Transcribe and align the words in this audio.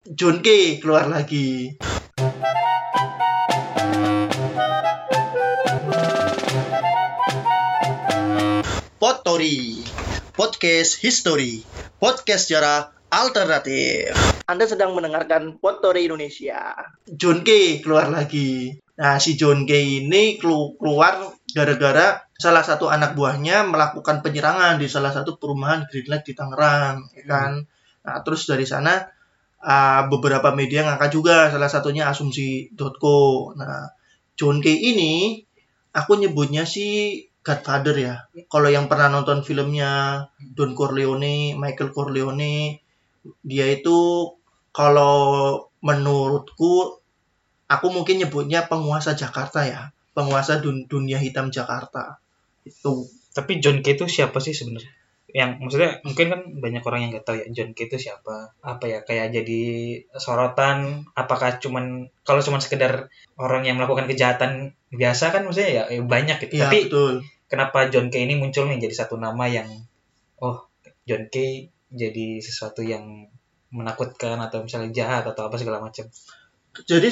John 0.00 0.40
K 0.40 0.80
keluar 0.80 1.12
lagi. 1.12 1.76
Potori, 8.96 9.84
podcast 10.32 10.96
history, 11.04 11.60
podcast 12.00 12.48
sejarah 12.48 12.96
alternatif. 13.12 14.16
Anda 14.48 14.64
sedang 14.64 14.96
mendengarkan 14.96 15.60
Potori 15.60 16.08
Indonesia. 16.08 16.80
John 17.04 17.44
K 17.44 17.84
keluar 17.84 18.08
lagi. 18.08 18.80
Nah, 18.96 19.20
si 19.20 19.36
John 19.36 19.68
K 19.68 20.00
ini 20.00 20.40
kelu- 20.40 20.80
keluar 20.80 21.28
gara-gara 21.52 22.24
salah 22.40 22.64
satu 22.64 22.88
anak 22.88 23.12
buahnya 23.12 23.68
melakukan 23.68 24.24
penyerangan 24.24 24.80
di 24.80 24.88
salah 24.88 25.12
satu 25.12 25.36
perumahan 25.36 25.84
Greenlight 25.84 26.24
di 26.24 26.32
Tangerang, 26.32 27.12
ya 27.12 27.24
kan? 27.28 27.68
Nah, 28.00 28.16
terus 28.24 28.48
dari 28.48 28.64
sana 28.64 29.19
uh, 29.64 30.02
beberapa 30.12 30.52
media 30.56 30.84
ngangkat 30.86 31.10
juga 31.12 31.36
salah 31.52 31.70
satunya 31.70 32.08
asumsi.co. 32.10 33.52
Nah, 33.56 33.92
John 34.38 34.58
K 34.64 34.66
ini 34.72 35.44
aku 35.92 36.12
nyebutnya 36.20 36.64
sih 36.64 37.24
Godfather 37.40 37.96
ya. 37.96 38.14
Kalau 38.52 38.68
yang 38.68 38.86
pernah 38.90 39.08
nonton 39.08 39.40
filmnya 39.44 40.24
Don 40.56 40.76
Corleone, 40.76 41.56
Michael 41.56 41.90
Corleone, 41.96 42.80
dia 43.44 43.66
itu 43.68 43.98
kalau 44.72 45.16
menurutku 45.80 47.00
aku 47.68 47.86
mungkin 47.88 48.20
nyebutnya 48.20 48.68
penguasa 48.68 49.16
Jakarta 49.16 49.64
ya. 49.64 49.82
Penguasa 50.12 50.60
dun- 50.60 50.84
dunia 50.90 51.16
hitam 51.16 51.48
Jakarta. 51.48 52.20
Itu. 52.66 53.08
Tapi 53.32 53.62
John 53.62 53.80
K 53.80 53.96
itu 53.96 54.04
siapa 54.10 54.36
sih 54.42 54.52
sebenarnya? 54.52 54.99
Yang 55.30 55.50
maksudnya 55.62 55.90
mungkin 56.02 56.26
kan 56.30 56.40
banyak 56.58 56.82
orang 56.82 57.00
yang 57.02 57.10
nggak 57.14 57.26
tahu 57.26 57.36
ya 57.38 57.46
John 57.54 57.70
K 57.76 57.78
itu 57.86 57.96
siapa? 58.10 58.54
Apa 58.62 58.84
ya 58.86 58.98
kayak 59.06 59.30
jadi 59.30 59.62
sorotan? 60.18 61.06
Apakah 61.14 61.62
cuman 61.62 62.10
kalau 62.26 62.42
cuman 62.42 62.60
sekedar 62.62 63.08
orang 63.38 63.62
yang 63.66 63.78
melakukan 63.78 64.10
kejahatan 64.10 64.74
biasa 64.90 65.30
kan 65.30 65.46
maksudnya 65.46 65.70
ya, 65.70 65.82
ya 65.90 66.02
banyak 66.02 66.36
gitu. 66.42 66.58
Iya, 66.58 66.64
Tapi 66.66 66.78
betul. 66.90 67.12
kenapa 67.46 67.78
John 67.88 68.10
K 68.10 68.26
ini 68.26 68.34
muncul 68.38 68.66
nih 68.66 68.82
jadi 68.82 68.94
satu 69.06 69.16
nama 69.16 69.46
yang 69.46 69.68
oh 70.42 70.66
John 71.06 71.30
K 71.30 71.66
jadi 71.90 72.38
sesuatu 72.38 72.82
yang 72.86 73.30
menakutkan 73.70 74.38
atau 74.42 74.66
misalnya 74.66 74.90
jahat 74.90 75.22
atau 75.26 75.46
apa 75.46 75.56
segala 75.58 75.78
macam. 75.78 76.06
Jadi 76.70 77.06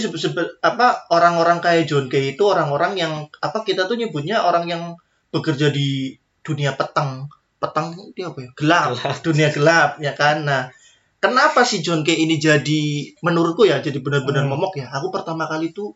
apa 0.62 1.10
orang-orang 1.10 1.58
kayak 1.58 1.90
John 1.90 2.06
Kay 2.06 2.38
itu 2.38 2.42
orang-orang 2.46 2.94
yang 2.94 3.12
apa 3.42 3.66
kita 3.66 3.90
tuh 3.90 3.98
nyebutnya 3.98 4.46
orang 4.46 4.70
yang 4.70 4.82
bekerja 5.34 5.74
di 5.74 6.14
dunia 6.46 6.78
petang. 6.78 7.26
Petang 7.58 7.94
itu 7.98 8.22
apa 8.22 8.38
ya? 8.42 8.50
Gelap. 8.54 8.88
Gelap. 8.94 9.16
Dunia 9.26 9.48
gelap 9.50 9.90
ya 9.98 10.12
kan. 10.14 10.46
Nah, 10.46 10.70
kenapa 11.18 11.66
si 11.66 11.82
John 11.82 12.06
Kay 12.06 12.22
ini 12.22 12.38
jadi 12.38 12.82
menurutku 13.22 13.66
ya 13.66 13.82
jadi 13.82 13.98
benar-benar 13.98 14.46
Hmm. 14.46 14.54
momok 14.54 14.78
ya. 14.78 14.86
Aku 14.94 15.10
pertama 15.10 15.50
kali 15.50 15.74
tuh 15.74 15.94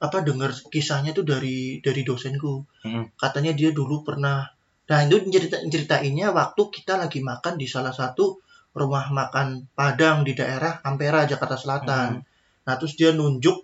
apa 0.00 0.24
dengar 0.24 0.52
kisahnya 0.52 1.12
tuh 1.12 1.24
dari 1.28 1.80
dari 1.84 2.04
dosenku. 2.04 2.64
Hmm. 2.84 3.08
Katanya 3.16 3.52
dia 3.56 3.72
dulu 3.72 4.04
pernah 4.04 4.44
Nah, 4.90 5.06
itu 5.06 5.22
cerita 5.30 5.62
ceritainnya 5.62 6.34
waktu 6.34 6.66
kita 6.66 6.98
lagi 6.98 7.22
makan 7.22 7.54
di 7.54 7.62
salah 7.70 7.94
satu 7.94 8.42
rumah 8.74 9.06
makan 9.14 9.70
Padang 9.70 10.26
di 10.26 10.34
daerah 10.34 10.82
Ampera, 10.82 11.22
Jakarta 11.30 11.54
Selatan. 11.54 12.18
Nah, 12.66 12.74
terus 12.74 12.98
dia 12.98 13.14
nunjuk 13.14 13.54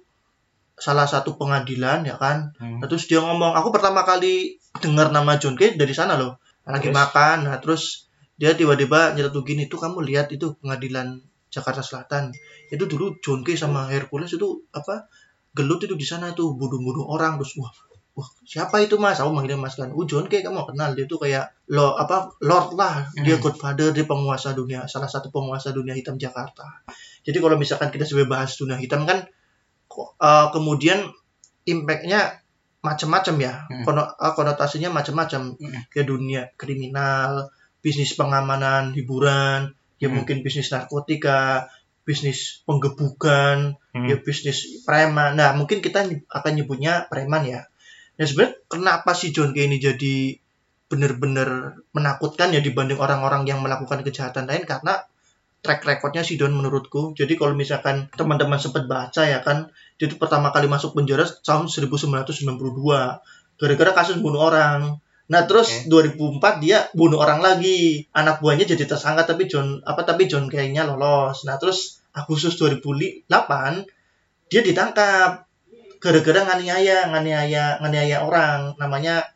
salah 0.79 1.03
satu 1.03 1.35
pengadilan 1.35 2.07
ya 2.07 2.15
kan. 2.15 2.55
Hmm. 2.63 2.79
Nah, 2.79 2.87
terus 2.87 3.11
dia 3.11 3.19
ngomong, 3.19 3.59
aku 3.59 3.75
pertama 3.75 4.07
kali 4.07 4.63
dengar 4.79 5.11
nama 5.11 5.35
John 5.35 5.59
Kay 5.59 5.75
dari 5.75 5.91
sana 5.91 6.15
loh. 6.15 6.39
Lagi 6.67 6.91
Terus? 6.91 6.97
makan. 6.99 7.37
Nah, 7.47 7.57
terus 7.63 7.83
dia 8.37 8.53
tiba-tiba 8.53 9.15
nyeletuk 9.15 9.47
gini, 9.47 9.71
tuh 9.71 9.81
kamu 9.81 10.03
lihat 10.05 10.29
itu 10.35 10.59
pengadilan 10.61 11.23
Jakarta 11.49 11.81
Selatan. 11.81 12.35
Itu 12.69 12.85
dulu 12.91 13.23
John 13.23 13.47
Kay 13.47 13.55
sama 13.57 13.87
Hercules 13.89 14.35
itu 14.35 14.67
apa? 14.75 15.07
Gelut 15.57 15.81
itu 15.87 15.97
di 15.97 16.05
sana 16.05 16.37
tuh 16.37 16.53
bunuh-bunuh 16.59 17.09
orang 17.09 17.41
terus 17.41 17.57
wah 17.57 17.73
Wah, 18.17 18.25
siapa 18.49 18.81
itu 18.81 18.97
mas? 18.97 19.21
Aku 19.21 19.29
manggilnya 19.29 19.61
mas 19.61 19.77
kan. 19.77 19.93
Oh, 19.93 20.09
John 20.09 20.25
Kay 20.33 20.41
kamu 20.41 20.65
kenal 20.73 20.97
dia 20.97 21.05
tuh 21.05 21.21
kayak 21.21 21.53
lo 21.69 22.01
apa 22.01 22.33
Lord 22.41 22.73
lah. 22.73 23.05
Dia 23.13 23.37
Hmm. 23.37 23.45
Godfather, 23.45 23.93
dia 23.93 24.09
penguasa 24.09 24.57
dunia, 24.57 24.89
salah 24.89 25.05
satu 25.05 25.29
penguasa 25.29 25.69
dunia 25.77 25.93
hitam 25.93 26.17
Jakarta. 26.17 26.65
Jadi 27.21 27.37
kalau 27.45 27.61
misalkan 27.61 27.93
kita 27.93 28.09
sebagai 28.09 28.33
bahas 28.33 28.57
dunia 28.57 28.81
hitam 28.81 29.05
kan 29.05 29.29
eh, 30.17 30.47
kemudian 30.49 31.13
impactnya 31.69 32.41
macam-macam 32.87 33.35
ya 33.43 33.55
Hmm. 33.67 33.83
Kono- 33.83 34.15
eh, 34.15 34.33
konotasinya 34.33 34.95
macam-macam 34.95 35.59
Hmm. 35.59 35.83
ya 35.91 36.03
dunia 36.03 36.43
kriminal 36.55 37.51
bisnis 37.83 38.15
pengamanan 38.15 38.95
hiburan 38.95 39.75
ya 39.99 40.07
Hmm. 40.07 40.23
mungkin 40.23 40.47
bisnis 40.47 40.71
narkotika 40.71 41.67
bisnis 42.07 42.63
penggebukan 42.63 43.75
Hmm. 43.91 44.07
ya 44.07 44.17
bisnis 44.19 44.87
preman 44.87 45.35
nah 45.35 45.51
mungkin 45.53 45.83
kita 45.83 46.07
akan 46.31 46.53
nyebutnya 46.55 47.11
preman 47.11 47.43
ya 47.43 47.67
nah 48.17 48.25
sebenarnya 48.25 48.63
kenapa 48.71 49.11
si 49.13 49.35
John 49.35 49.51
Kay 49.51 49.67
ini 49.67 49.77
jadi 49.77 50.39
benar-benar 50.87 51.83
menakutkan 51.91 52.55
ya 52.55 52.63
dibanding 52.63 52.97
orang-orang 52.97 53.43
yang 53.45 53.59
melakukan 53.59 54.07
kejahatan 54.07 54.47
lain 54.47 54.63
karena 54.65 55.03
track 55.65 55.83
recordnya 55.85 56.23
si 56.23 56.39
Don 56.39 56.55
menurutku. 56.55 57.13
Jadi 57.17 57.35
kalau 57.35 57.53
misalkan 57.57 58.07
teman-teman 58.15 58.57
sempat 58.61 58.87
baca 58.87 59.23
ya 59.27 59.43
kan, 59.43 59.69
dia 59.99 60.07
itu 60.07 60.17
pertama 60.21 60.53
kali 60.55 60.69
masuk 60.71 60.95
penjara 60.97 61.27
tahun 61.43 61.67
1992 61.69 63.21
gara-gara 63.57 63.93
kasus 63.97 64.21
bunuh 64.21 64.41
orang. 64.47 65.01
Nah 65.27 65.43
terus 65.49 65.89
Oke. 65.89 65.91
2004 66.39 66.63
dia 66.63 66.79
bunuh 66.95 67.19
orang 67.19 67.43
lagi. 67.43 68.07
Anak 68.15 68.39
buahnya 68.39 68.69
jadi 68.69 68.85
tersangka 68.87 69.27
tapi 69.35 69.51
John 69.51 69.83
apa 69.83 70.07
tapi 70.07 70.31
John 70.31 70.47
kayaknya 70.47 70.87
lolos. 70.87 71.43
Nah 71.49 71.59
terus 71.59 71.99
Agustus 72.15 72.55
2008 72.57 73.27
dia 74.47 74.61
ditangkap 74.63 75.49
gara-gara 75.99 76.41
nganiaya 76.47 77.11
nganiaya 77.11 77.83
nganiaya 77.83 78.17
orang 78.23 78.79
namanya 78.79 79.27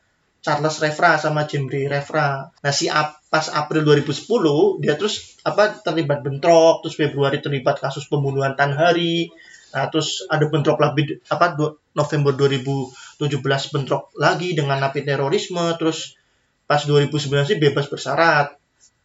Charles 0.40 0.78
Refra 0.80 1.18
sama 1.18 1.44
Jimry 1.50 1.90
Refra. 1.90 2.48
Nah 2.62 2.72
si 2.72 2.86
Ap- 2.88 3.19
pas 3.30 3.46
April 3.54 3.86
2010 3.86 4.82
dia 4.82 4.98
terus 4.98 5.38
apa 5.46 5.78
terlibat 5.78 6.26
bentrok, 6.26 6.82
terus 6.82 6.98
Februari 6.98 7.38
terlibat 7.38 7.78
kasus 7.78 8.10
pembunuhan 8.10 8.58
Tan 8.58 8.74
Hari. 8.74 9.30
Nah 9.70 9.86
terus 9.86 10.26
ada 10.26 10.50
bentrok 10.50 10.82
lebih 10.82 11.22
apa 11.30 11.54
du- 11.54 11.78
November 11.94 12.34
2017 12.34 13.70
bentrok 13.70 14.10
lagi 14.18 14.58
dengan 14.58 14.82
napi 14.82 15.06
terorisme, 15.06 15.62
terus 15.78 16.18
pas 16.66 16.82
2019 16.82 17.46
sih 17.46 17.58
bebas 17.62 17.86
bersyarat. 17.86 18.58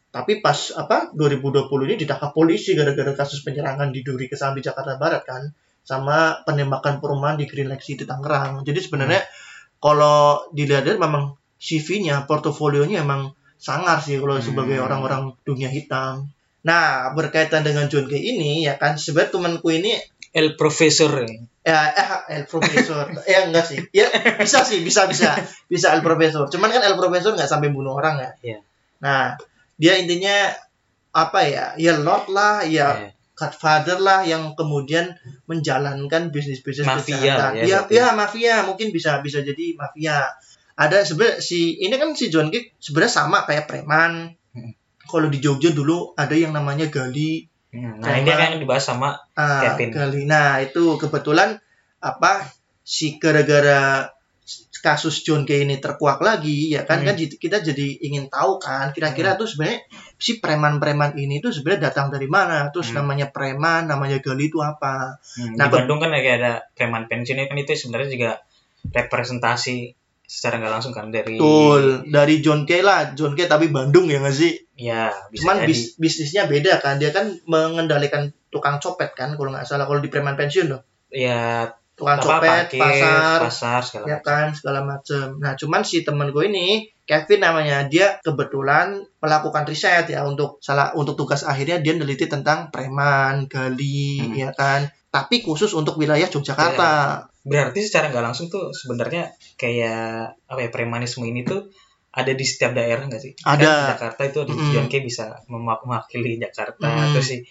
Tapi 0.10 0.42
pas 0.42 0.58
apa 0.74 1.14
2020 1.14 1.70
ini 1.86 1.96
ditangkap 2.02 2.34
polisi 2.34 2.74
gara-gara 2.74 3.14
kasus 3.14 3.46
penyerangan 3.46 3.94
di 3.94 4.02
Duri 4.02 4.26
Kesambi 4.26 4.66
Jakarta 4.66 4.98
Barat 4.98 5.22
kan 5.22 5.54
sama 5.86 6.42
penembakan 6.42 6.98
perumahan 6.98 7.38
di 7.38 7.46
Green 7.46 7.70
Lake 7.70 7.86
City 7.86 8.10
Tangerang. 8.10 8.66
Jadi 8.66 8.80
sebenarnya 8.82 9.22
kalau 9.78 10.50
dilihat 10.50 10.98
memang 10.98 11.38
CV-nya, 11.62 12.26
portofolionya 12.26 13.06
emang 13.06 13.38
sangar 13.66 13.98
sih 13.98 14.22
kalau 14.22 14.38
Hmm. 14.38 14.46
sebagai 14.46 14.78
orang-orang 14.78 15.34
dunia 15.42 15.66
hitam. 15.68 16.30
Nah, 16.62 17.10
berkaitan 17.12 17.66
dengan 17.66 17.90
John 17.90 18.06
Kay 18.06 18.22
ini 18.38 18.62
ya 18.62 18.78
kan 18.78 18.94
sebenarnya 18.94 19.34
temanku 19.34 19.70
ini 19.70 19.98
El 20.30 20.54
Profesor 20.54 21.26
ya 21.64 21.80
eh, 21.90 22.10
El 22.30 22.46
Profesor. 22.46 23.10
ya 23.32 23.50
enggak 23.50 23.66
sih. 23.66 23.82
Ya 23.90 24.06
bisa 24.38 24.62
sih, 24.62 24.86
bisa 24.86 25.10
bisa. 25.10 25.34
Bisa 25.66 25.98
El 25.98 26.06
Profesor. 26.06 26.46
Cuman 26.46 26.70
kan 26.70 26.86
El 26.86 26.94
Profesor 26.94 27.34
nggak 27.34 27.50
sampai 27.50 27.74
bunuh 27.74 27.98
orang 27.98 28.22
ya. 28.22 28.30
Iya. 28.44 28.60
Nah, 29.02 29.34
dia 29.76 29.98
intinya 29.98 30.54
apa 31.10 31.42
ya? 31.48 31.66
Ya 31.82 31.98
Lord 31.98 32.30
lah, 32.30 32.62
ya 32.62 33.10
Eh, 33.10 33.12
Godfather 33.36 34.00
lah 34.00 34.24
yang 34.24 34.56
kemudian 34.56 35.12
menjalankan 35.46 36.32
bisnis-bisnis 36.32 36.88
Mafia 36.88 37.20
kejahatan. 37.20 37.52
ya, 37.60 37.64
Ya, 37.68 37.80
ya, 37.88 38.06
mafia 38.16 38.64
mungkin 38.64 38.92
bisa 38.92 39.20
bisa 39.20 39.40
jadi 39.40 39.76
mafia. 39.76 40.32
Ada 40.76 41.04
sebenarnya 41.04 41.40
si 41.40 41.80
ini 41.80 41.96
kan 41.96 42.12
si 42.14 42.28
John 42.28 42.48
Kay 42.48 42.76
sebenarnya 42.76 43.14
sama 43.14 43.44
kayak 43.44 43.66
preman. 43.66 44.36
Hmm. 44.52 44.72
Kalau 45.02 45.28
di 45.28 45.38
Jogja 45.38 45.72
dulu 45.72 46.12
ada 46.14 46.34
yang 46.34 46.52
namanya 46.52 46.88
Gali. 46.88 47.48
hmm, 47.70 48.00
Nah, 48.00 48.16
ini 48.16 48.28
Sama- 48.28 48.44
yang 48.46 48.60
dibahas 48.60 48.84
sama 48.84 49.10
Ah, 49.34 49.62
Kevin. 49.66 49.90
Gali. 49.90 50.22
Nah, 50.24 50.60
itu 50.60 50.96
kebetulan 50.96 51.60
apa 52.00 52.44
si 52.82 53.16
gara-gara 53.16 54.12
kasus 54.78 55.22
John 55.22 55.42
Kay 55.42 55.66
ini 55.66 55.80
terkuak 55.80 56.20
lagi 56.20 56.70
ya 56.70 56.84
kan 56.84 57.02
Hmm. 57.02 57.08
kan 57.08 57.16
kita 57.18 57.58
jadi 57.60 57.88
ingin 58.00 58.30
tahu 58.30 58.60
kan 58.60 58.92
kira-kira 58.92 59.34
tuh 59.34 59.50
sebenarnya 59.50 59.82
si 60.16 60.38
preman-preman 60.38 61.16
ini 61.16 61.42
tuh 61.42 61.50
sebenarnya 61.50 61.90
datang 61.90 62.08
dari 62.10 62.30
mana 62.30 62.70
terus 62.70 62.94
Hmm. 62.94 63.02
namanya 63.02 63.28
preman 63.28 63.86
namanya 63.86 64.20
gali 64.20 64.46
itu 64.46 64.60
apa 64.60 65.18
Hmm, 65.34 65.58
Nah, 65.58 65.66
di 65.66 65.74
Bandung 65.74 65.98
kan 65.98 66.14
kayak 66.14 66.38
ada 66.38 66.54
preman 66.72 67.10
pensiun 67.10 67.42
kan 67.42 67.58
itu 67.58 67.74
sebenarnya 67.74 68.10
juga 68.12 68.32
representasi 68.94 69.78
secara 70.26 70.58
nggak 70.58 70.74
langsung 70.74 70.94
kan 70.94 71.10
dari 71.10 71.38
betul. 71.38 72.06
Dari 72.06 72.36
John 72.42 72.66
Kay 72.66 72.82
lah 72.82 73.14
John 73.14 73.34
Kay 73.34 73.46
tapi 73.46 73.70
Bandung 73.70 74.10
ya 74.10 74.20
nggak 74.20 74.34
sih? 74.34 74.54
Ya 74.76 75.14
bisa 75.32 75.46
cuman 75.46 75.56
jadi. 75.64 75.68
bis- 75.72 75.96
bisnisnya 75.96 76.44
beda 76.46 76.84
kan 76.84 77.00
dia 77.00 77.10
kan 77.10 77.32
mengendalikan 77.48 78.30
tukang 78.52 78.78
copet 78.78 79.16
kan 79.16 79.36
kalau 79.36 79.52
nggak 79.52 79.64
salah 79.64 79.88
kalau 79.88 80.04
di 80.04 80.12
preman 80.12 80.36
pensiun 80.36 80.68
loh 80.68 80.84
ya 81.08 81.72
tukang 81.96 82.20
Apa, 82.20 82.28
copet 82.44 82.76
pasar 82.76 83.40
pasar 83.40 83.80
segala 83.84 84.06
ya 84.06 84.18
kan 84.20 84.52
segala 84.52 84.84
macam 84.84 85.40
nah 85.40 85.56
cuman 85.56 85.82
si 85.84 86.04
temen 86.04 86.28
gue 86.32 86.44
ini 86.52 86.68
Kevin 87.06 87.40
namanya 87.40 87.86
dia 87.86 88.18
kebetulan 88.20 89.00
melakukan 89.22 89.64
riset 89.64 90.10
ya 90.10 90.28
untuk 90.28 90.60
salah 90.60 90.92
untuk 90.92 91.16
tugas 91.16 91.46
akhirnya 91.46 91.80
dia 91.80 91.96
neliti 91.96 92.28
tentang 92.28 92.68
preman 92.68 93.48
gali 93.48 94.20
Hmm. 94.20 94.36
ya 94.36 94.52
kan 94.52 94.92
tapi 95.16 95.40
khusus 95.40 95.72
untuk 95.72 95.96
wilayah 95.96 96.28
Yogyakarta 96.28 96.92
Berarti 97.46 97.80
secara 97.86 98.10
nggak 98.10 98.26
langsung 98.26 98.50
tuh 98.50 98.74
sebenarnya 98.74 99.38
kayak 99.54 100.34
apa 100.50 100.60
ya 100.66 100.70
premanisme 100.74 101.30
ini 101.30 101.46
tuh 101.46 101.70
ada 102.10 102.34
di 102.34 102.42
setiap 102.42 102.74
daerah 102.74 103.06
nggak 103.06 103.22
sih? 103.22 103.38
Kan 103.38 103.62
Ada. 103.62 103.70
di 103.70 103.84
Jakarta 103.94 104.22
itu 104.26 104.40
di. 104.50 104.54
John 104.74 104.88
K 104.90 104.94
bisa 105.06 105.46
mewakili 105.54 106.42
Jakarta. 106.42 106.90
Mm. 106.90 107.14
Terus 107.14 107.28
sih 107.30 107.42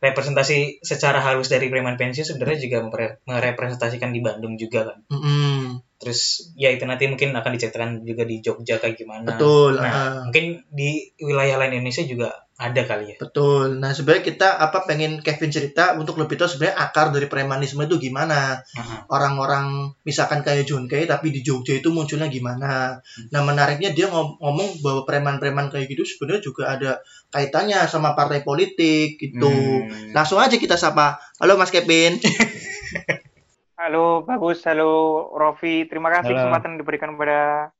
representasi 0.00 0.84
secara 0.84 1.20
halus 1.24 1.48
dari 1.48 1.72
preman 1.72 1.96
pensiun 1.96 2.24
sebenarnya 2.24 2.60
juga 2.60 2.78
merepresentasikan 3.24 4.12
di 4.12 4.20
Bandung 4.20 4.56
juga 4.56 4.92
kan. 4.92 4.98
Mm-mm. 5.12 5.80
Terus 5.96 6.52
ya 6.60 6.72
itu 6.72 6.84
nanti 6.84 7.08
mungkin 7.08 7.32
akan 7.32 7.50
diceritakan 7.56 7.90
juga 8.04 8.28
di 8.28 8.40
Jogja 8.44 8.80
kayak 8.80 9.00
gimana. 9.00 9.24
betul 9.24 9.80
Nah, 9.80 9.88
ah. 9.88 10.12
mungkin 10.28 10.60
di 10.72 11.08
wilayah 11.20 11.56
lain 11.56 11.80
Indonesia 11.80 12.04
juga 12.04 12.43
ada 12.54 12.86
kali 12.86 13.10
ya. 13.10 13.16
Betul. 13.18 13.82
Nah, 13.82 13.90
sebenarnya 13.90 14.30
kita 14.30 14.48
apa 14.62 14.86
pengen 14.86 15.18
Kevin 15.18 15.50
cerita 15.50 15.98
untuk 15.98 16.14
lebih 16.22 16.38
tahu 16.38 16.46
sebenarnya 16.46 16.86
akar 16.86 17.10
dari 17.10 17.26
premanisme 17.26 17.82
itu 17.82 17.98
gimana. 17.98 18.62
Aha. 18.62 19.10
Orang-orang 19.10 19.90
misalkan 20.06 20.46
kayak 20.46 20.62
John 20.62 20.86
Kay 20.86 21.10
tapi 21.10 21.34
di 21.34 21.42
Jogja 21.42 21.74
itu 21.74 21.90
munculnya 21.90 22.30
gimana. 22.30 23.02
Nah, 23.34 23.40
menariknya 23.42 23.90
dia 23.90 24.06
ngom- 24.06 24.38
ngomong 24.38 24.78
bahwa 24.86 25.02
preman-preman 25.02 25.66
kayak 25.66 25.90
gitu 25.90 26.06
sebenarnya 26.06 26.42
juga 26.46 26.70
ada 26.70 27.02
kaitannya 27.34 27.90
sama 27.90 28.14
partai 28.14 28.46
politik 28.46 29.18
gitu. 29.18 29.50
Hmm. 29.50 30.14
Langsung 30.14 30.38
aja 30.38 30.54
kita 30.54 30.78
sapa. 30.78 31.18
Halo 31.42 31.58
Mas 31.58 31.74
Kevin. 31.74 32.22
Halo, 33.74 34.22
bagus. 34.22 34.62
Halo, 34.62 35.26
Rofi. 35.34 35.90
Terima 35.90 36.06
kasih 36.08 36.30
Halo. 36.30 36.38
kesempatan 36.46 36.70
yang 36.72 36.80
diberikan 36.80 37.10
kepada 37.18 37.74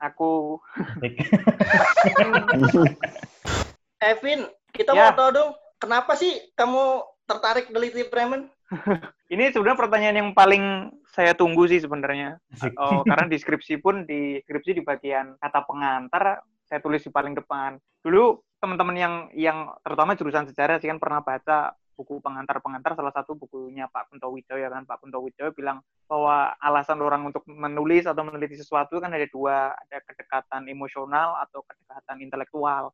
aku. 0.00 0.64
Kevin, 4.04 4.44
kita 4.76 4.92
Ya. 4.92 5.08
mau 5.08 5.16
tahu 5.16 5.30
dong 5.32 5.50
kenapa 5.80 6.12
sih 6.12 6.36
kamu 6.52 7.00
tertarik 7.24 7.72
neliti 7.72 8.04
preman? 8.04 8.52
Ini 9.32 9.48
sebenarnya 9.48 9.80
pertanyaan 9.80 10.16
yang 10.20 10.30
paling 10.36 10.92
saya 11.08 11.32
tunggu 11.32 11.64
sih 11.64 11.80
sebenarnya. 11.80 12.36
Oh, 12.76 13.00
karena 13.00 13.24
di 13.24 13.40
skripsi 13.40 13.80
pun 13.80 14.04
di 14.04 14.44
skripsi 14.44 14.76
di 14.76 14.82
bagian 14.84 15.40
kata 15.40 15.64
pengantar 15.64 16.44
saya 16.68 16.84
tulis 16.84 17.00
di 17.00 17.08
paling 17.08 17.32
depan. 17.32 17.80
Dulu 18.04 18.44
teman-teman 18.60 18.96
yang 18.96 19.14
yang 19.32 19.58
terutama 19.80 20.16
jurusan 20.16 20.44
sejarah 20.52 20.76
sih 20.80 20.88
kan 20.92 21.00
pernah 21.00 21.24
baca 21.24 21.72
buku 21.94 22.18
pengantar-pengantar 22.18 22.98
salah 22.98 23.14
satu 23.14 23.38
bukunya 23.38 23.86
Pak 23.86 24.10
Kunto 24.10 24.26
Wijoyo 24.34 24.66
kan 24.66 24.82
Pak 24.82 24.98
Kunto 24.98 25.22
Wijoyo 25.22 25.54
bilang 25.54 25.78
bahwa 26.10 26.50
alasan 26.58 26.98
orang 26.98 27.22
untuk 27.22 27.46
menulis 27.46 28.04
atau 28.04 28.26
meneliti 28.26 28.58
sesuatu 28.58 28.98
kan 28.98 29.14
ada 29.14 29.30
dua 29.30 29.70
ada 29.78 30.02
kedekatan 30.02 30.66
emosional 30.66 31.38
atau 31.46 31.62
kedekatan 31.62 32.18
intelektual 32.18 32.90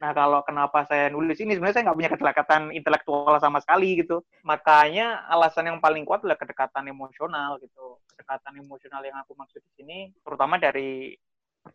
Nah, 0.00 0.16
kalau 0.16 0.40
kenapa 0.48 0.88
saya 0.88 1.12
nulis 1.12 1.36
ini, 1.44 1.52
sebenarnya 1.52 1.76
saya 1.76 1.84
nggak 1.92 1.98
punya 2.00 2.12
kedekatan 2.12 2.62
intelektual 2.72 3.36
sama 3.36 3.60
sekali 3.60 4.00
gitu. 4.00 4.24
Makanya 4.48 5.28
alasan 5.28 5.68
yang 5.68 5.78
paling 5.78 6.08
kuat 6.08 6.24
adalah 6.24 6.40
kedekatan 6.40 6.88
emosional 6.88 7.60
gitu. 7.60 8.00
Kedekatan 8.16 8.64
emosional 8.64 9.04
yang 9.04 9.20
aku 9.20 9.36
maksud 9.36 9.60
di 9.60 9.72
sini, 9.76 9.98
terutama 10.24 10.56
dari 10.56 11.12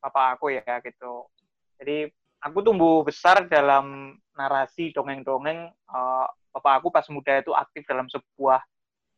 papa 0.01 0.33
aku 0.33 0.57
ya 0.57 0.81
gitu. 0.81 1.30
Jadi 1.77 2.10
aku 2.42 2.57
tumbuh 2.66 3.06
besar 3.06 3.45
dalam 3.45 4.18
narasi 4.33 4.89
dongeng-dongeng. 4.89 5.69
Uh, 5.86 6.25
papa 6.50 6.81
aku 6.81 6.89
pas 6.89 7.06
muda 7.13 7.38
itu 7.38 7.54
aktif 7.54 7.86
dalam 7.86 8.10
sebuah 8.10 8.66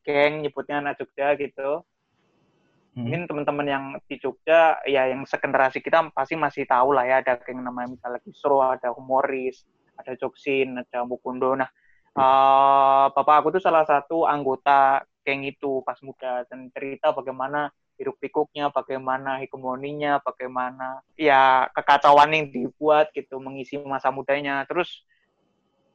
geng, 0.04 0.44
nyebutnya 0.44 0.84
anak 0.84 1.00
Jogja 1.00 1.32
gitu 1.40 1.88
mungkin 2.98 3.30
teman-teman 3.30 3.68
yang 3.70 3.86
di 4.10 4.18
Jogja 4.18 4.82
ya 4.90 5.06
yang 5.06 5.22
segenerasi 5.22 5.86
kita 5.86 6.10
pasti 6.18 6.34
masih 6.34 6.66
tahu 6.66 6.98
lah 6.98 7.06
ya 7.06 7.22
ada 7.22 7.38
geng 7.38 7.62
namanya 7.62 7.94
misalnya 7.94 8.20
Kisro, 8.26 8.58
ada 8.66 8.90
Humoris, 8.90 9.62
ada 9.94 10.18
Joksin, 10.18 10.82
ada 10.82 11.06
Mukundo. 11.06 11.54
Nah, 11.54 11.70
uh, 12.18 13.06
bapak 13.14 13.46
aku 13.46 13.48
tuh 13.54 13.62
salah 13.62 13.86
satu 13.86 14.26
anggota 14.26 15.06
geng 15.22 15.46
itu 15.46 15.86
pas 15.86 16.02
muda 16.02 16.42
dan 16.50 16.74
cerita 16.74 17.14
bagaimana 17.14 17.70
hiruk 18.02 18.18
pikuknya, 18.18 18.74
bagaimana 18.74 19.42
hegemoninya, 19.46 20.18
bagaimana 20.22 21.06
ya 21.14 21.70
kekacauan 21.78 22.34
yang 22.34 22.50
dibuat 22.50 23.14
gitu 23.14 23.38
mengisi 23.38 23.78
masa 23.86 24.10
mudanya. 24.10 24.66
Terus 24.66 25.06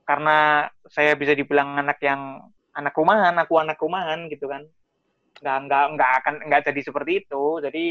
karena 0.07 0.71
saya 0.87 1.19
bisa 1.19 1.35
dibilang 1.35 1.79
anak 1.83 1.99
yang 1.99 2.47
anak 2.75 2.95
rumahan, 2.95 3.35
aku 3.43 3.59
anak 3.59 3.79
rumahan 3.83 4.31
gitu 4.31 4.47
kan 4.47 4.67
nggak 5.41 5.59
nggak 5.69 5.85
nggak 5.97 6.11
akan 6.23 6.35
nggak 6.51 6.63
jadi 6.69 6.81
seperti 6.85 7.13
itu 7.25 7.45
jadi 7.65 7.85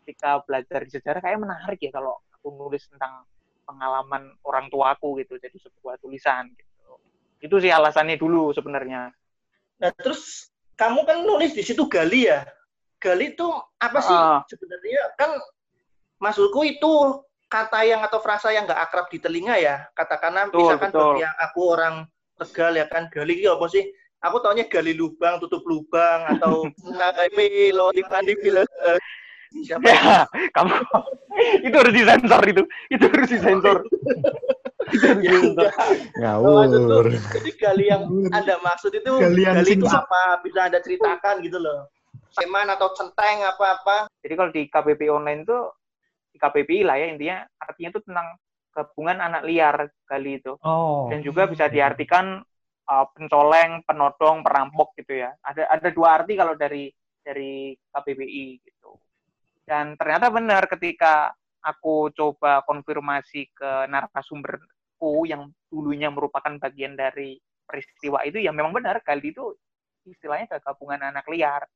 ketika 0.00 0.42
belajar 0.42 0.80
di 0.82 0.90
sejarah 0.90 1.20
kayak 1.22 1.38
menarik 1.38 1.78
ya 1.78 1.90
kalau 1.94 2.18
aku 2.34 2.50
nulis 2.50 2.86
tentang 2.90 3.22
pengalaman 3.66 4.34
orang 4.46 4.66
tuaku 4.70 5.22
gitu 5.22 5.38
jadi 5.38 5.54
sebuah 5.58 5.98
tulisan 6.02 6.50
gitu 6.54 6.94
itu 7.42 7.56
sih 7.62 7.70
alasannya 7.70 8.18
dulu 8.18 8.50
sebenarnya 8.54 9.14
Nah, 9.76 9.90
terus 9.92 10.48
kamu 10.76 11.04
kan 11.04 11.18
nulis 11.24 11.52
di 11.52 11.62
situ 11.64 11.84
gali 11.88 12.28
ya. 12.28 12.44
Gali 12.96 13.36
itu 13.36 13.48
apa 13.76 13.98
sih 14.00 14.16
Ah. 14.16 14.40
sebenarnya? 14.48 15.02
Kan 15.20 15.36
maksudku 16.16 16.64
itu 16.64 16.92
kata 17.46 17.84
yang 17.84 18.00
atau 18.02 18.18
frasa 18.24 18.50
yang 18.50 18.64
nggak 18.64 18.80
akrab 18.88 19.06
di 19.12 19.20
telinga 19.20 19.56
ya. 19.60 19.84
Katakanlah 19.92 20.48
Betul, 20.48 20.60
misalkan 20.64 20.90
betul. 20.92 21.00
bagi 21.12 21.22
yang 21.24 21.36
aku 21.40 21.60
orang 21.64 21.96
Tegal 22.36 22.76
ya 22.76 22.84
kan 22.84 23.08
gali 23.08 23.40
itu 23.40 23.48
apa 23.48 23.64
sih? 23.72 23.84
Aku 24.22 24.40
taunya 24.40 24.64
gali 24.64 24.92
lubang, 24.92 25.38
tutup 25.38 25.62
lubang 25.62 26.24
atau 26.28 26.64
KKP 26.72 27.38
lo 27.70 27.92
di 27.92 28.02
pandi 28.02 28.32
film. 28.36 28.64
Siapa? 29.56 29.86
ya 29.86 30.26
kamu 30.58 30.74
itu 31.62 31.72
harus 31.72 31.94
disensor 31.94 32.42
itu 32.44 32.62
itu 32.90 33.04
harus 33.06 33.30
disensor 33.30 33.78
itu 34.92 35.00
harus 35.00 35.22
Ya, 35.22 35.32
disensor 35.32 35.70
Ngawur. 36.18 37.06
Jadi 37.08 37.50
gali 37.56 37.84
yang 37.86 38.02
Anda 38.30 38.58
maksud 38.58 38.92
itu 38.92 39.12
Galian 39.16 39.54
gali 39.56 39.72
itu 39.74 39.86
apa? 39.86 40.42
Bisa 40.42 40.66
Anda 40.66 40.78
ceritakan 40.78 41.40
gitu 41.40 41.56
loh. 41.56 41.88
Seman 42.30 42.68
atau 42.68 42.92
centeng 42.92 43.46
apa-apa. 43.46 44.10
jadi 44.20 44.34
kalau 44.34 44.50
di 44.50 44.68
KBP 44.68 45.00
online 45.08 45.46
tuh 45.46 45.72
di 46.28 46.38
KBPI 46.38 46.80
lah 46.82 46.96
ya 46.98 47.06
intinya 47.08 47.36
artinya 47.56 47.90
itu 47.90 48.00
tentang 48.02 48.26
gabungan 48.70 49.18
anak 49.22 49.42
liar 49.42 49.76
kali 50.04 50.36
itu 50.36 50.52
Oh. 50.60 51.08
dan 51.08 51.24
juga 51.24 51.48
bisa 51.48 51.64
diartikan 51.64 52.44
uh, 52.86 53.06
pencoleng, 53.12 53.82
penodong, 53.84 54.40
perampok 54.46 54.94
gitu 54.98 55.26
ya. 55.26 55.34
Ada 55.42 55.68
ada 55.70 55.88
dua 55.90 56.22
arti 56.22 56.38
kalau 56.38 56.54
dari 56.54 56.90
dari 57.20 57.74
KBBI 57.90 58.46
gitu. 58.62 58.94
Dan 59.66 59.98
ternyata 59.98 60.30
benar 60.30 60.70
ketika 60.70 61.34
aku 61.58 62.14
coba 62.14 62.62
konfirmasi 62.62 63.50
ke 63.50 63.90
narasumberku 63.90 65.26
yang 65.26 65.50
dulunya 65.66 66.06
merupakan 66.06 66.54
bagian 66.62 66.94
dari 66.94 67.34
peristiwa 67.66 68.22
itu 68.22 68.38
ya 68.38 68.54
memang 68.54 68.70
benar 68.70 69.02
kali 69.02 69.34
itu 69.34 69.50
istilahnya 70.06 70.62
gabungan 70.62 71.02
anak 71.10 71.26
liar 71.26 71.66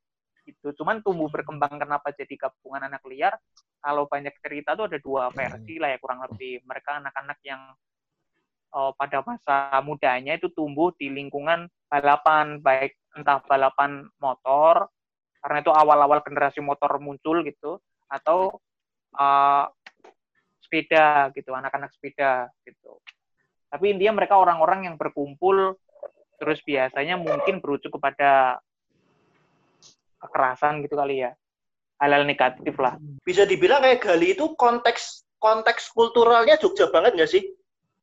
gitu. 0.46 0.70
Cuman 0.82 1.02
tumbuh 1.02 1.26
berkembang 1.26 1.76
kenapa 1.78 2.14
jadi 2.14 2.34
gabungan 2.38 2.86
anak 2.86 3.02
liar? 3.10 3.34
Kalau 3.82 4.06
banyak 4.06 4.34
cerita 4.38 4.78
tuh 4.78 4.86
ada 4.86 4.98
dua 5.02 5.28
versi 5.34 5.82
lah 5.82 5.90
ya 5.90 5.98
kurang 5.98 6.22
lebih. 6.30 6.62
Mereka 6.62 7.02
anak-anak 7.02 7.38
yang 7.42 7.74
uh, 8.74 8.92
pada 8.94 9.22
masa 9.26 9.78
mudanya 9.82 10.38
itu 10.38 10.50
tumbuh 10.54 10.94
di 10.96 11.10
lingkungan 11.10 11.66
balapan 11.90 12.62
baik 12.62 12.94
entah 13.18 13.42
balapan 13.42 14.06
motor 14.22 14.86
karena 15.40 15.58
itu 15.64 15.72
awal-awal 15.72 16.20
generasi 16.22 16.60
motor 16.62 17.00
muncul 17.00 17.42
gitu 17.42 17.80
atau 18.06 18.60
uh, 19.16 19.64
sepeda 20.60 21.34
gitu 21.34 21.50
anak-anak 21.50 21.90
sepeda 21.90 22.46
gitu. 22.62 23.00
Tapi 23.70 23.90
intinya 23.90 24.22
mereka 24.22 24.38
orang-orang 24.38 24.86
yang 24.86 24.96
berkumpul 24.98 25.74
terus 26.38 26.62
biasanya 26.62 27.18
mungkin 27.18 27.58
berujung 27.58 27.92
kepada 27.92 28.62
kekerasan 30.20 30.84
gitu 30.84 30.94
kali 30.94 31.26
ya. 31.26 31.32
Hal-hal 32.00 32.24
negatif 32.24 32.74
lah. 32.80 32.96
Bisa 33.20 33.44
dibilang 33.44 33.84
kayak 33.84 34.00
Gali 34.00 34.32
itu 34.32 34.56
konteks 34.56 35.28
konteks 35.40 35.92
kulturalnya 35.92 36.56
Jogja 36.56 36.88
banget 36.88 37.16
nggak 37.16 37.30
sih? 37.30 37.44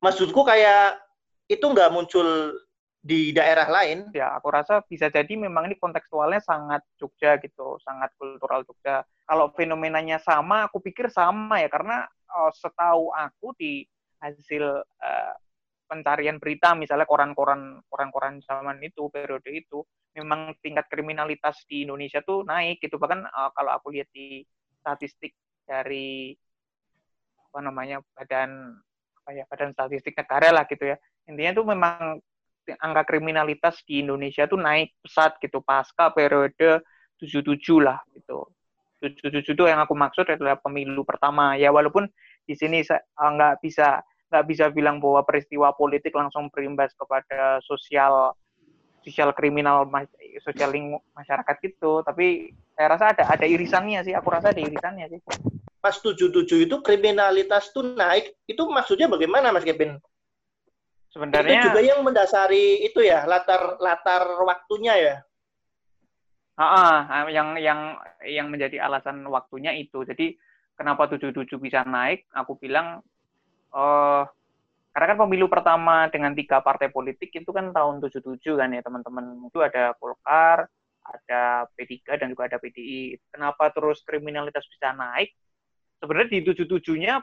Maksudku 0.08 0.40
kayak 0.48 1.04
itu 1.52 1.64
nggak 1.68 1.92
muncul 1.92 2.56
di 3.04 3.36
daerah 3.36 3.68
lain. 3.68 4.08
ya 4.16 4.40
aku 4.40 4.48
rasa 4.52 4.80
bisa 4.88 5.12
jadi 5.12 5.36
memang 5.36 5.68
ini 5.68 5.76
kontekstualnya 5.76 6.40
sangat 6.40 6.84
Jogja 6.96 7.36
gitu, 7.44 7.76
sangat 7.84 8.16
kultural 8.16 8.64
Jogja. 8.64 9.04
Kalau 9.28 9.52
fenomenanya 9.52 10.20
sama, 10.24 10.68
aku 10.68 10.80
pikir 10.80 11.12
sama 11.12 11.60
ya 11.60 11.68
karena 11.68 12.08
uh, 12.32 12.52
setahu 12.56 13.12
aku 13.12 13.52
di 13.60 13.84
hasil 14.24 14.64
uh, 14.84 15.34
pencarian 15.88 16.40
berita 16.40 16.76
misalnya 16.76 17.08
koran-koran 17.08 17.80
koran-koran 17.88 18.44
zaman 18.44 18.80
itu 18.84 19.08
periode 19.08 19.48
itu 19.48 19.84
memang 20.16 20.52
tingkat 20.60 20.88
kriminalitas 20.92 21.64
di 21.70 21.88
Indonesia 21.88 22.20
tuh 22.26 22.44
naik 22.44 22.84
gitu 22.84 23.00
bahkan 23.00 23.24
uh, 23.24 23.50
kalau 23.56 23.72
aku 23.76 23.96
lihat 23.96 24.12
di 24.12 24.44
statistik 24.84 25.32
dari 25.64 26.36
apa 27.52 27.60
namanya 27.64 28.04
badan 28.18 28.76
apa 29.28 29.36
ya 29.36 29.44
badan 29.44 29.76
statistik 29.76 30.16
negara 30.16 30.56
lah 30.56 30.64
gitu 30.72 30.88
ya. 30.88 30.96
Intinya 31.28 31.60
tuh 31.60 31.68
memang 31.68 32.24
angka 32.80 33.04
kriminalitas 33.12 33.84
di 33.84 34.00
Indonesia 34.00 34.48
tuh 34.48 34.56
naik 34.56 34.96
pesat 35.04 35.36
gitu. 35.44 35.60
Pasca 35.60 36.16
periode 36.16 36.80
77 37.20 37.60
lah 37.84 38.00
gitu. 38.16 38.48
77 39.04 39.44
itu 39.52 39.64
yang 39.68 39.84
aku 39.84 39.92
maksud 40.00 40.24
adalah 40.32 40.56
pemilu 40.56 41.04
pertama. 41.04 41.60
Ya 41.60 41.76
walaupun 41.76 42.08
di 42.48 42.56
sini 42.56 42.88
eh, 42.88 43.04
nggak 43.20 43.60
bisa 43.60 44.00
nggak 44.32 44.46
bisa 44.48 44.72
bilang 44.72 45.04
bahwa 45.04 45.28
peristiwa 45.28 45.76
politik 45.76 46.16
langsung 46.16 46.48
berimbas 46.48 46.96
kepada 46.96 47.60
sosial 47.68 48.32
sosial 49.04 49.36
kriminal 49.36 49.92
sosial 50.40 50.72
lingkup 50.72 51.04
masyarakat 51.12 51.56
gitu. 51.68 52.00
Tapi 52.00 52.56
saya 52.80 52.96
rasa 52.96 53.12
ada 53.12 53.28
ada 53.28 53.44
irisannya 53.44 54.08
sih. 54.08 54.16
Aku 54.16 54.32
rasa 54.32 54.56
ada 54.56 54.62
irisannya 54.64 55.12
sih 55.12 55.20
pas 55.88 55.96
77 56.04 56.68
itu 56.68 56.76
kriminalitas 56.84 57.72
tuh 57.72 57.96
naik 57.96 58.36
itu 58.44 58.60
maksudnya 58.68 59.08
bagaimana 59.08 59.56
Mas 59.56 59.64
Kevin 59.64 59.96
sebenarnya 61.16 61.64
itu 61.64 61.72
juga 61.72 61.80
yang 61.80 62.04
mendasari 62.04 62.84
itu 62.84 63.00
ya 63.00 63.24
latar 63.24 63.80
latar 63.80 64.28
waktunya 64.44 64.94
ya 65.00 65.16
ah, 66.60 67.08
ah 67.08 67.24
yang 67.32 67.56
yang 67.56 67.96
yang 68.28 68.52
menjadi 68.52 68.84
alasan 68.84 69.24
waktunya 69.32 69.72
itu 69.80 70.04
jadi 70.04 70.36
kenapa 70.76 71.08
77 71.08 71.48
bisa 71.56 71.88
naik 71.88 72.28
aku 72.36 72.60
bilang 72.60 73.00
uh, 73.72 74.28
karena 74.92 75.14
kan 75.14 75.20
pemilu 75.24 75.48
pertama 75.48 76.12
dengan 76.12 76.36
tiga 76.36 76.60
partai 76.60 76.92
politik 76.92 77.32
itu 77.32 77.54
kan 77.56 77.70
tahun 77.70 78.02
77 78.02 78.42
kan 78.42 78.74
ya 78.74 78.82
teman-teman. 78.82 79.46
Itu 79.46 79.62
ada 79.62 79.94
Golkar, 79.94 80.66
ada 81.06 81.70
P3 81.78 82.18
dan 82.18 82.34
juga 82.34 82.50
ada 82.50 82.58
PDI. 82.58 83.14
Kenapa 83.30 83.70
terus 83.70 84.02
kriminalitas 84.02 84.66
bisa 84.66 84.98
naik? 84.98 85.38
Sebenarnya 85.98 86.30
di 86.30 86.40
77-nya 86.46 87.16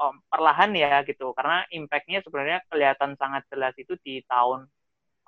um, 0.00 0.14
perlahan 0.28 0.72
ya 0.76 1.00
gitu. 1.04 1.32
Karena 1.36 1.64
impact-nya 1.68 2.20
sebenarnya 2.24 2.58
kelihatan 2.68 3.16
sangat 3.16 3.44
jelas 3.52 3.74
itu 3.76 3.96
di 4.00 4.24
tahun 4.28 4.68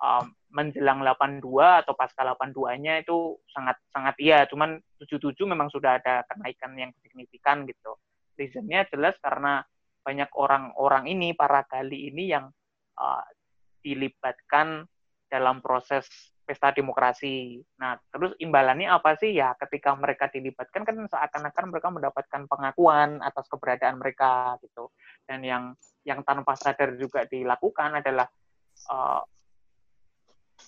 um, 0.00 0.24
menjelang 0.52 1.00
82 1.00 1.84
atau 1.84 1.92
pasca 1.96 2.24
82-nya 2.24 3.04
itu 3.04 3.36
sangat 3.52 3.76
sangat 3.92 4.14
iya. 4.20 4.44
Cuman 4.48 4.80
77 5.00 5.36
memang 5.48 5.68
sudah 5.68 6.00
ada 6.00 6.24
kenaikan 6.28 6.76
yang 6.76 6.92
signifikan 7.00 7.64
gitu. 7.64 7.96
Reasonnya 8.36 8.88
jelas 8.88 9.16
karena 9.20 9.60
banyak 10.02 10.30
orang-orang 10.34 11.06
ini, 11.06 11.30
para 11.32 11.62
gali 11.70 12.10
ini 12.10 12.34
yang 12.34 12.50
uh, 12.98 13.24
dilibatkan 13.86 14.84
dalam 15.30 15.62
proses 15.62 16.04
pesta 16.52 16.68
demokrasi. 16.68 17.64
Nah, 17.80 17.96
terus 18.12 18.36
imbalannya 18.36 18.92
apa 18.92 19.16
sih? 19.16 19.32
Ya, 19.32 19.56
ketika 19.56 19.96
mereka 19.96 20.28
dilibatkan 20.28 20.84
kan 20.84 21.00
seakan-akan 21.08 21.72
mereka 21.72 21.88
mendapatkan 21.88 22.44
pengakuan 22.44 23.24
atas 23.24 23.48
keberadaan 23.48 23.96
mereka 23.96 24.60
gitu. 24.60 24.92
Dan 25.24 25.40
yang 25.40 25.72
yang 26.04 26.20
tanpa 26.20 26.52
sadar 26.60 26.92
juga 27.00 27.24
dilakukan 27.24 28.04
adalah 28.04 28.28
uh, 28.92 29.24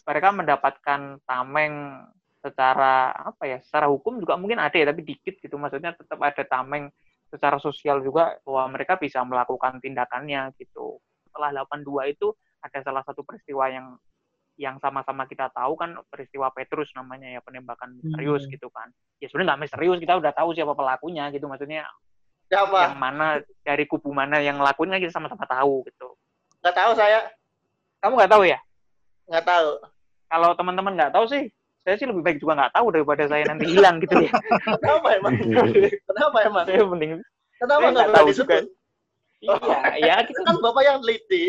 mereka 0.08 0.28
mendapatkan 0.32 1.20
tameng 1.28 2.00
secara 2.40 3.12
apa 3.12 3.44
ya? 3.44 3.60
Secara 3.60 3.92
hukum 3.92 4.24
juga 4.24 4.40
mungkin 4.40 4.64
ada 4.64 4.72
ya, 4.72 4.88
tapi 4.88 5.04
dikit 5.04 5.36
gitu. 5.36 5.60
Maksudnya 5.60 5.92
tetap 5.92 6.16
ada 6.24 6.48
tameng 6.48 6.88
secara 7.28 7.60
sosial 7.60 8.00
juga 8.00 8.40
bahwa 8.40 8.72
mereka 8.72 8.96
bisa 8.96 9.20
melakukan 9.20 9.84
tindakannya 9.84 10.48
gitu. 10.56 10.96
Setelah 11.28 11.68
82 11.68 12.08
itu 12.08 12.32
ada 12.64 12.80
salah 12.80 13.04
satu 13.04 13.20
peristiwa 13.20 13.68
yang 13.68 14.00
yang 14.54 14.78
sama-sama 14.78 15.26
kita 15.26 15.50
tahu 15.50 15.75
kan 15.75 15.99
peristiwa 16.06 16.50
Petrus 16.54 16.94
namanya 16.94 17.26
ya 17.26 17.40
penembakan 17.42 17.99
misterius 17.99 18.46
hmm. 18.46 18.52
gitu 18.54 18.70
kan. 18.70 18.90
Ya 19.18 19.26
sebenarnya 19.26 19.54
nggak 19.54 19.62
misterius 19.66 19.99
kita 19.99 20.14
udah 20.18 20.32
tahu 20.34 20.54
siapa 20.54 20.73
pelakunya 20.78 21.30
gitu 21.34 21.50
maksudnya. 21.50 21.87
Siapa? 22.46 22.94
Yang 22.94 22.99
mana 23.00 23.26
dari 23.66 23.84
kubu 23.90 24.14
mana 24.14 24.38
yang 24.38 24.62
ngelakuin 24.62 24.94
kan 24.94 25.00
kita 25.02 25.12
sama-sama 25.14 25.42
tahu 25.49 25.82
gitu. 25.90 26.08
Nggak 26.62 26.76
tahu 26.76 26.92
saya. 26.94 27.18
Kamu 27.99 28.14
nggak 28.14 28.32
tahu 28.32 28.42
ya? 28.46 28.58
Nggak 29.26 29.44
tahu. 29.49 29.68
Kalau 30.30 30.50
teman-teman 30.54 30.92
nggak 30.94 31.12
tahu 31.14 31.25
sih, 31.26 31.42
saya 31.82 31.94
sih 31.99 32.06
lebih 32.06 32.23
baik 32.23 32.38
juga 32.38 32.56
nggak 32.62 32.75
tahu 32.78 32.87
daripada 32.94 33.25
saya 33.26 33.44
nanti 33.44 33.66
hilang 33.68 33.99
gitu 34.00 34.16
ya. 34.23 34.32
Kenapa 34.80 35.08
emang? 35.18 35.34
Kenapa 36.08 36.37
emang? 36.46 36.64
Saya 36.64 36.82
mending. 36.87 37.12
Kenapa 37.58 37.87
nggak 37.90 38.11
tahu 38.12 38.28
juga? 38.30 38.56
Iya, 39.44 39.56
ya 40.00 40.14
kita 40.25 40.40
kan 40.49 40.56
bapak 40.62 40.82
yang 40.84 40.99
teliti. 41.02 41.44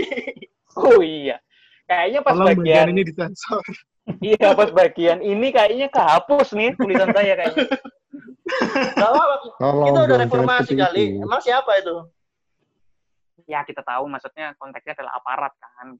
Oh 0.75 0.99
iya. 0.99 1.39
Kayaknya 1.85 2.19
pas 2.25 2.33
Tolong 2.33 2.49
bagian 2.53 2.87
ini 2.91 3.01
disensor. 3.05 3.63
Iya, 4.21 4.53
pas 4.53 4.69
bagian 4.69 5.17
ini 5.17 5.49
kayaknya 5.49 5.89
kehapus 5.89 6.53
nih 6.53 6.77
tulisan 6.77 7.09
saya 7.09 7.33
kayaknya. 7.41 7.65
Kalau 9.57 9.89
itu 9.89 9.99
udah 10.05 10.17
reformasi 10.21 10.77
kali. 10.77 11.17
Emang 11.17 11.41
siapa 11.41 11.73
itu? 11.81 12.05
Ya 13.49 13.65
kita 13.65 13.81
tahu 13.81 14.05
maksudnya 14.05 14.53
konteksnya 14.61 14.93
adalah 15.01 15.17
aparat 15.17 15.57
kan. 15.57 15.97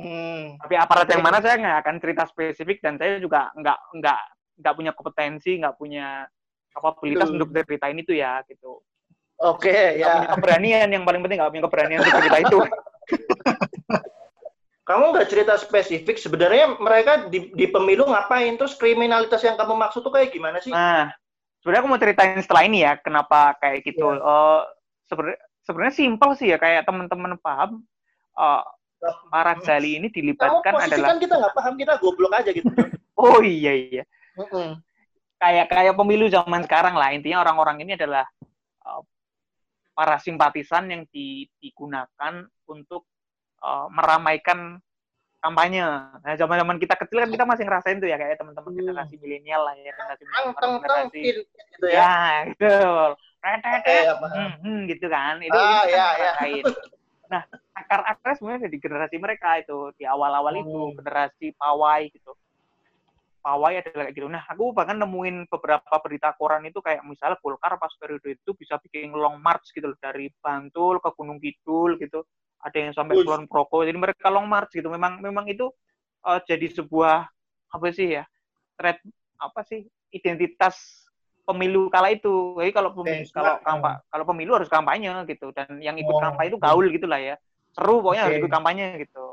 Hmm. 0.00 0.56
Tapi 0.64 0.74
aparat 0.80 1.12
yang 1.12 1.20
mana 1.20 1.44
saya 1.44 1.60
nggak 1.60 1.76
akan 1.84 1.96
cerita 2.00 2.24
spesifik 2.24 2.80
dan 2.80 2.96
saya 2.96 3.20
juga 3.20 3.52
nggak 3.52 3.78
nggak 4.00 4.20
nggak 4.64 4.74
punya 4.80 4.92
kompetensi, 4.96 5.60
nggak 5.60 5.76
punya 5.76 6.24
kapabilitas 6.72 7.28
untuk 7.28 7.52
ceritain 7.52 8.00
itu 8.00 8.16
ya 8.16 8.40
gitu. 8.48 8.80
Oke, 9.44 9.68
okay, 9.68 10.00
ya. 10.00 10.24
punya 10.24 10.28
keberanian 10.40 10.88
yang 10.88 11.04
paling 11.04 11.20
penting 11.20 11.36
nggak 11.36 11.52
punya 11.52 11.64
keberanian 11.68 12.00
untuk 12.00 12.16
cerita 12.16 12.38
itu. 12.40 12.58
kamu 14.86 15.04
nggak 15.10 15.28
cerita 15.28 15.58
spesifik 15.58 16.14
sebenarnya 16.14 16.78
mereka 16.78 17.26
di, 17.26 17.50
di 17.50 17.66
pemilu 17.66 18.06
ngapain 18.06 18.54
terus 18.54 18.78
kriminalitas 18.78 19.42
yang 19.42 19.58
kamu 19.58 19.74
maksud 19.74 20.06
tuh 20.06 20.14
kayak 20.14 20.30
gimana 20.30 20.62
sih? 20.62 20.70
Nah, 20.70 21.10
sebenarnya 21.58 21.82
aku 21.82 21.90
mau 21.90 21.98
ceritain 21.98 22.38
setelah 22.38 22.62
ini 22.62 22.86
ya 22.86 22.94
kenapa 23.02 23.58
kayak 23.58 23.82
gitu. 23.82 24.14
Yeah. 24.14 24.22
Uh, 24.22 24.62
sebenarnya 25.10 25.40
sebenarnya 25.66 25.94
simpel 25.98 26.30
sih 26.38 26.54
ya 26.54 26.58
kayak 26.62 26.86
teman-teman 26.86 27.34
paham. 27.42 27.82
Uh, 28.38 28.62
para 29.28 29.54
gali 29.60 30.00
ini 30.00 30.08
dilibatkan 30.08 30.72
Kamu 30.72 30.86
adalah 30.88 31.08
kan 31.14 31.18
kita 31.20 31.34
nggak 31.36 31.54
paham 31.54 31.74
kita 31.76 31.92
goblok 32.00 32.32
aja 32.32 32.50
gitu 32.50 32.70
oh 33.22 33.40
iya 33.44 33.72
iya 33.76 34.04
kayak 35.36 35.66
kayak 35.68 35.94
pemilu 35.94 36.26
zaman 36.32 36.64
sekarang 36.64 36.96
lah 36.96 37.12
intinya 37.12 37.44
orang-orang 37.44 37.84
ini 37.84 37.92
adalah 37.94 38.24
uh, 38.84 39.04
para 39.92 40.16
simpatisan 40.20 40.88
yang 40.92 41.02
di, 41.08 41.48
digunakan 41.60 42.44
untuk 42.68 43.08
uh, 43.66 43.86
meramaikan 43.90 44.78
kampanye. 45.42 45.82
Nah, 46.22 46.34
zaman-zaman 46.38 46.78
kita 46.78 46.94
kecil 46.94 47.22
kan 47.22 47.30
kita 47.30 47.44
masih 47.46 47.64
ngerasain 47.66 47.98
tuh 47.98 48.08
ya 48.10 48.16
kayak 48.18 48.38
teman-teman 48.38 48.70
hmm. 48.70 48.78
generasi 48.82 49.14
milenial 49.18 49.62
lah 49.66 49.74
ya, 49.74 49.90
generasi 49.94 50.22
generasi 50.54 51.18
gitu 51.22 51.86
ya. 51.90 51.98
Ya, 51.98 52.14
gitu. 52.50 52.74
Hmm, 53.46 54.52
hmm, 54.62 54.80
gitu 54.90 55.06
kan. 55.06 55.38
Itu, 55.38 55.54
ah, 55.54 55.86
itu 55.86 55.94
kan 55.94 55.94
ya, 55.94 56.06
ya. 56.18 56.32
Nah, 57.26 57.42
akar-akar 57.74 58.38
sebenarnya 58.38 58.70
di 58.70 58.78
generasi 58.78 59.16
mereka 59.18 59.58
itu 59.58 59.90
di 59.98 60.06
awal-awal 60.06 60.54
oh. 60.54 60.62
itu 60.62 60.80
generasi 60.98 61.46
pawai 61.54 62.10
gitu. 62.10 62.34
Pawai 63.42 63.78
adalah 63.78 64.10
kayak 64.10 64.14
gitu. 64.18 64.26
Nah, 64.26 64.42
aku 64.50 64.74
bahkan 64.74 64.98
nemuin 64.98 65.46
beberapa 65.46 65.94
berita 66.02 66.34
koran 66.34 66.66
itu 66.66 66.82
kayak 66.82 67.06
misalnya 67.06 67.38
Golkar 67.38 67.78
pas 67.78 67.94
periode 67.94 68.34
itu 68.34 68.50
bisa 68.58 68.74
bikin 68.82 69.14
long 69.14 69.38
march 69.38 69.70
gitu 69.70 69.94
loh 69.94 69.98
dari 70.02 70.26
Bantul 70.42 70.98
ke 70.98 71.10
Gunung 71.14 71.38
Kidul 71.38 72.02
gitu. 72.02 72.26
Ada 72.62 72.76
yang 72.88 72.92
sampai 72.96 73.20
Kulon 73.22 73.46
Proko. 73.46 73.84
Jadi 73.86 73.98
mereka 73.98 74.32
long 74.32 74.48
march 74.48 74.74
gitu. 74.74 74.88
Memang 74.90 75.22
memang 75.22 75.46
itu 75.46 75.70
uh, 76.26 76.40
jadi 76.42 76.66
sebuah 76.72 77.28
apa 77.72 77.86
sih 77.94 78.18
ya? 78.18 78.24
Thread 78.74 78.98
apa 79.38 79.60
sih? 79.64 79.86
Identitas 80.10 81.06
pemilu 81.46 81.86
kala 81.86 82.10
itu. 82.10 82.58
Jadi 82.58 82.72
kalau 82.74 82.90
pemilu, 82.90 83.22
eh, 83.22 83.30
kalau 83.30 83.54
kampa, 83.62 84.02
kalau 84.10 84.24
pemilu 84.26 84.52
harus 84.58 84.70
kampanye 84.70 85.12
gitu 85.30 85.54
dan 85.54 85.78
yang 85.78 85.94
ikut 85.94 86.16
oh. 86.16 86.20
kampanye 86.20 86.50
itu 86.50 86.58
gaul 86.58 86.86
gitulah 86.90 87.20
ya. 87.22 87.34
Seru 87.70 88.02
pokoknya 88.02 88.26
okay. 88.26 88.28
harus 88.32 88.40
ikut 88.42 88.52
kampanye 88.52 88.86
gitu. 89.06 89.26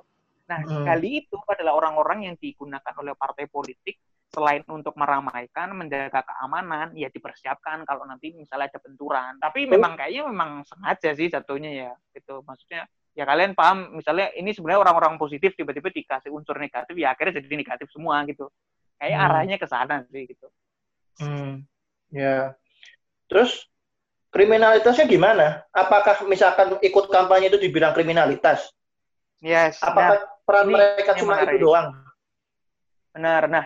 Nah, 0.44 0.60
hmm. 0.60 0.86
kali 0.86 1.10
itu 1.24 1.38
adalah 1.48 1.74
orang-orang 1.80 2.30
yang 2.30 2.36
digunakan 2.36 2.94
oleh 3.00 3.16
partai 3.16 3.48
politik 3.48 3.96
selain 4.34 4.66
untuk 4.66 4.98
meramaikan, 4.98 5.72
menjaga 5.78 6.26
keamanan, 6.26 6.98
ya 6.98 7.08
dipersiapkan 7.14 7.86
kalau 7.86 8.04
nanti 8.10 8.34
misalnya 8.34 8.68
ada 8.74 8.80
benturan. 8.82 9.38
Tapi 9.38 9.70
memang 9.70 9.94
kayaknya 9.94 10.26
memang 10.26 10.66
sengaja 10.66 11.14
sih 11.14 11.30
jatuhnya 11.30 11.72
ya, 11.72 11.92
gitu. 12.18 12.42
Maksudnya 12.42 12.90
ya 13.14 13.24
kalian 13.30 13.54
paham, 13.54 13.94
misalnya 13.94 14.34
ini 14.34 14.54
sebenarnya 14.54 14.90
orang-orang 14.90 15.22
positif 15.22 15.54
tiba-tiba 15.54 15.94
dikasih 15.94 16.34
unsur 16.34 16.58
negatif, 16.58 16.94
ya 16.98 17.14
akhirnya 17.14 17.40
jadi 17.42 17.56
negatif 17.58 17.88
semua 17.94 18.26
gitu. 18.26 18.50
Kayak 18.98 19.18
hmm. 19.18 19.26
arahnya 19.30 19.58
ke 19.62 19.68
sana 19.70 19.96
sih 20.10 20.26
gitu. 20.26 20.48
Hmm. 21.22 21.66
Ya. 22.10 22.58
Terus 23.30 23.70
kriminalitasnya 24.34 25.06
gimana? 25.06 25.62
Apakah 25.70 26.26
misalkan 26.26 26.82
ikut 26.82 27.06
kampanye 27.14 27.54
itu 27.54 27.62
dibilang 27.62 27.94
kriminalitas? 27.94 28.74
Yes. 29.44 29.78
Apakah 29.82 30.18
nah, 30.18 30.42
peran 30.46 30.68
mereka 30.74 31.12
cuma 31.20 31.38
itu 31.46 31.58
doang? 31.62 31.94
Benar. 33.14 33.46
Nah, 33.46 33.66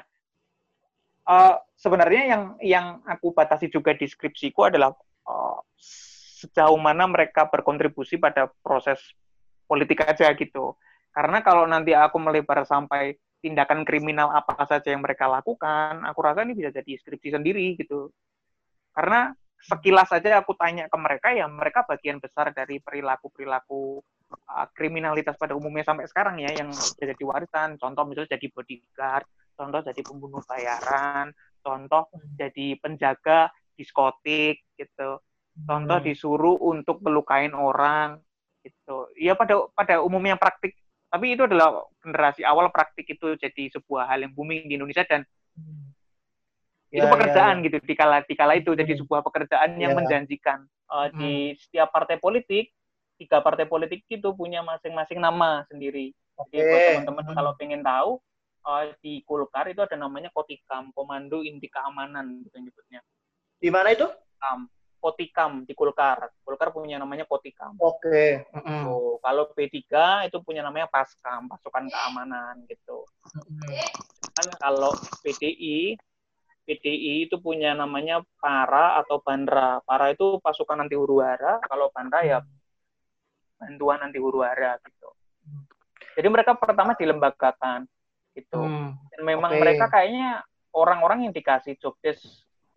uh, 1.24 1.56
sebenarnya 1.80 2.24
yang 2.28 2.44
yang 2.60 2.86
aku 3.08 3.32
batasi 3.32 3.72
juga 3.72 3.96
deskripsiku 3.96 4.68
adalah 4.68 4.92
uh, 5.24 5.60
sejauh 5.80 6.78
mana 6.78 7.08
mereka 7.08 7.48
berkontribusi 7.48 8.20
pada 8.20 8.50
proses 8.60 9.00
politik 9.68 10.02
aja 10.08 10.32
gitu. 10.34 10.74
Karena 11.12 11.44
kalau 11.44 11.68
nanti 11.68 11.92
aku 11.94 12.18
melebar 12.18 12.64
sampai 12.64 13.20
tindakan 13.44 13.86
kriminal 13.86 14.34
apa 14.34 14.66
saja 14.66 14.90
yang 14.90 15.06
mereka 15.06 15.30
lakukan, 15.30 16.02
aku 16.08 16.20
rasa 16.24 16.42
ini 16.48 16.58
bisa 16.58 16.74
jadi 16.74 16.88
deskripsi 16.88 17.36
sendiri 17.38 17.78
gitu. 17.78 18.10
Karena 18.96 19.30
sekilas 19.58 20.10
saja 20.10 20.38
aku 20.40 20.54
tanya 20.54 20.86
ke 20.88 20.98
mereka 20.98 21.34
ya 21.34 21.50
mereka 21.50 21.84
bagian 21.84 22.22
besar 22.22 22.54
dari 22.54 22.78
perilaku-perilaku 22.78 24.00
uh, 24.32 24.68
kriminalitas 24.72 25.34
pada 25.36 25.58
umumnya 25.58 25.82
sampai 25.82 26.06
sekarang 26.06 26.38
ya 26.38 26.54
yang 26.54 26.70
jadi 26.96 27.24
warisan 27.26 27.76
contoh 27.82 28.06
misalnya 28.06 28.38
jadi 28.38 28.48
bodyguard 28.54 29.28
contoh 29.58 29.82
jadi 29.82 30.02
pembunuh 30.06 30.46
bayaran 30.46 31.34
contoh 31.66 32.06
jadi 32.38 32.78
penjaga 32.78 33.50
diskotik 33.74 34.62
gitu 34.78 35.20
contoh 35.66 35.98
Hmm. 36.00 36.06
disuruh 36.06 36.58
untuk 36.62 37.02
melukain 37.02 37.58
orang 37.58 38.22
gitu 38.68 38.98
ya 39.16 39.34
pada 39.34 39.68
pada 39.72 40.04
umumnya 40.04 40.36
praktik 40.36 40.76
tapi 41.08 41.40
itu 41.40 41.48
adalah 41.48 41.88
generasi 42.04 42.44
awal 42.44 42.68
praktik 42.68 43.08
itu 43.08 43.40
jadi 43.40 43.64
sebuah 43.80 44.12
hal 44.12 44.28
yang 44.28 44.34
booming 44.36 44.68
di 44.68 44.76
Indonesia 44.76 45.08
dan 45.08 45.24
itu 46.88 47.04
Ya, 47.04 47.12
pekerjaan 47.12 47.60
ya, 47.60 47.64
gitu 47.68 47.78
di 47.84 47.96
kala 48.00 48.24
di 48.24 48.36
kala 48.36 48.54
itu 48.56 48.72
jadi 48.72 48.94
Hmm. 48.96 49.02
sebuah 49.04 49.20
pekerjaan 49.24 49.76
yang 49.80 49.92
Ya. 49.92 49.98
menjanjikan 49.98 50.60
Uh, 50.88 51.12
di 51.20 51.52
setiap 51.60 51.92
partai 51.92 52.16
politik 52.16 52.72
tiga 53.20 53.44
partai 53.44 53.68
politik 53.68 54.08
itu 54.08 54.32
punya 54.32 54.64
masing-masing 54.64 55.20
nama 55.20 55.68
sendiri 55.68 56.16
jadi 56.48 56.64
buat 56.64 56.80
Oke. 56.80 56.88
teman-teman 56.88 57.24
Hmm. 57.28 57.36
kalau 57.36 57.52
pengen 57.60 57.84
tahu 57.84 58.24
uh, 58.64 58.88
di 59.04 59.20
Kulkar 59.28 59.68
itu 59.68 59.84
ada 59.84 60.00
namanya 60.00 60.32
Kotikam 60.32 60.96
Komando 60.96 61.44
Inti 61.44 61.68
Keamanan 61.68 62.40
gitu 62.48 62.56
nyebutnya 62.64 63.04
Di 63.60 63.68
mana 63.68 63.92
itu? 63.92 64.08
Kam 64.40 64.72
Kotikam 64.98 65.64
di 65.64 65.74
Kulkar 65.78 66.30
Kulkar 66.42 66.70
punya 66.74 66.98
namanya 66.98 67.24
Kotikam 67.24 67.78
Oke. 67.80 68.46
Mm-mm. 68.54 68.82
Tuh, 68.86 69.18
kalau 69.22 69.50
P3 69.54 69.76
itu 70.26 70.38
punya 70.42 70.66
namanya 70.66 70.90
Paskam 70.90 71.48
Pasukan 71.48 71.88
Keamanan 71.88 72.66
gitu 72.70 73.06
kan 74.38 74.48
kalau 74.62 74.94
PDI 75.26 75.98
PDI 76.68 77.32
itu 77.32 77.40
punya 77.40 77.72
namanya 77.72 78.20
Para 78.44 79.00
atau 79.00 79.24
Bandra. 79.24 79.80
Para 79.88 80.12
itu 80.12 80.36
pasukan 80.44 80.84
anti 80.84 81.00
huru 81.00 81.24
hara, 81.24 81.64
kalau 81.64 81.88
Bandra 81.96 82.28
ya 82.28 82.44
bantuan 83.56 84.04
anti 84.04 84.20
huru 84.20 84.44
hara 84.44 84.76
gitu. 84.84 85.10
Jadi 86.20 86.28
mereka 86.28 86.60
pertama 86.60 86.92
dilembagakan 86.92 87.88
gitu. 88.36 88.60
Hmm. 88.60 89.00
Dan 89.16 89.22
memang 89.24 89.56
Oke. 89.56 89.64
mereka 89.64 89.88
kayaknya 89.88 90.44
orang-orang 90.76 91.30
yang 91.30 91.34
dikasih 91.34 91.80
job 91.80 91.96
desk 92.04 92.28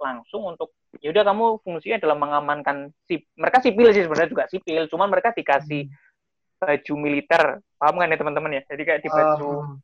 langsung 0.00 0.48
untuk 0.48 0.72
ya 0.98 1.12
udah 1.12 1.22
kamu 1.22 1.44
fungsinya 1.62 2.00
adalah 2.00 2.16
mengamankan 2.18 2.90
sip 3.06 3.28
mereka 3.36 3.62
sipil 3.62 3.92
sih 3.92 4.02
sebenarnya 4.08 4.30
juga 4.32 4.44
sipil 4.50 4.88
cuman 4.88 5.08
mereka 5.12 5.30
dikasih 5.36 5.86
baju 6.60 6.92
militer. 7.00 7.42
Paham 7.80 7.96
kan 7.96 8.12
ya 8.12 8.18
teman-teman 8.20 8.60
ya? 8.60 8.62
Jadi 8.68 8.82
kayak 8.84 9.00
di 9.00 9.08
baju 9.08 9.80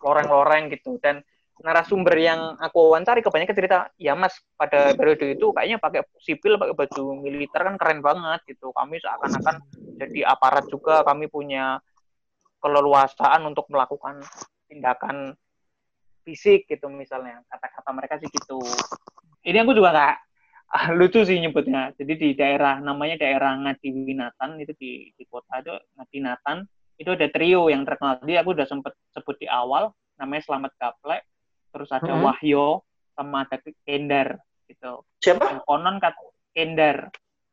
loreng-loreng 0.00 0.72
gitu. 0.72 0.96
Dan 0.96 1.20
narasumber 1.60 2.16
yang 2.16 2.56
aku 2.56 2.88
wawancari 2.88 3.24
kebanyakan 3.24 3.56
cerita 3.56 3.78
ya 3.96 4.12
mas 4.12 4.36
pada 4.60 4.92
periode 4.92 5.36
itu 5.36 5.56
kayaknya 5.56 5.80
pakai 5.80 6.04
sipil 6.20 6.60
pakai 6.60 6.76
baju 6.76 7.02
militer 7.20 7.60
kan 7.60 7.76
keren 7.76 8.00
banget 8.00 8.40
gitu. 8.48 8.72
Kami 8.72 8.96
seakan-akan 8.96 9.56
jadi 10.00 10.20
aparat 10.32 10.64
juga. 10.72 11.04
Kami 11.04 11.28
punya 11.28 11.76
keleluasaan 12.64 13.44
untuk 13.44 13.68
melakukan 13.68 14.24
tindakan 14.66 15.36
fisik 16.26 16.66
gitu 16.66 16.90
misalnya 16.90 17.38
kata-kata 17.46 17.90
mereka 17.94 18.18
sih 18.18 18.26
gitu 18.26 18.58
ini 19.46 19.62
aku 19.62 19.78
juga 19.78 19.94
nggak 19.94 20.14
ah, 20.74 20.86
lucu 20.90 21.22
sih 21.22 21.38
nyebutnya 21.38 21.94
jadi 21.94 22.12
di 22.18 22.28
daerah 22.34 22.82
namanya 22.82 23.22
daerah 23.22 23.54
Ngadiwinatan 23.62 24.58
itu 24.58 24.74
di 24.74 24.90
di 25.14 25.24
kota 25.30 25.62
itu 25.62 25.70
Ngadinatan 25.94 26.66
itu 26.98 27.14
ada 27.14 27.30
trio 27.30 27.70
yang 27.70 27.86
terkenal 27.86 28.18
jadi 28.26 28.42
aku 28.42 28.58
udah 28.58 28.66
sempet 28.66 28.92
sebut 29.14 29.38
di 29.38 29.46
awal 29.46 29.94
namanya 30.18 30.42
Selamat 30.42 30.72
Gaplek 30.74 31.22
terus 31.70 31.92
ada 31.94 32.10
Mhm. 32.10 32.22
Wahyo 32.26 32.82
sama 33.14 33.46
ada 33.46 33.56
Kendar 33.86 34.28
gitu 34.66 35.06
Siapa? 35.22 35.46
dan 35.46 35.58
konon 35.62 35.96
kata 36.02 36.18
Kendar 36.50 36.96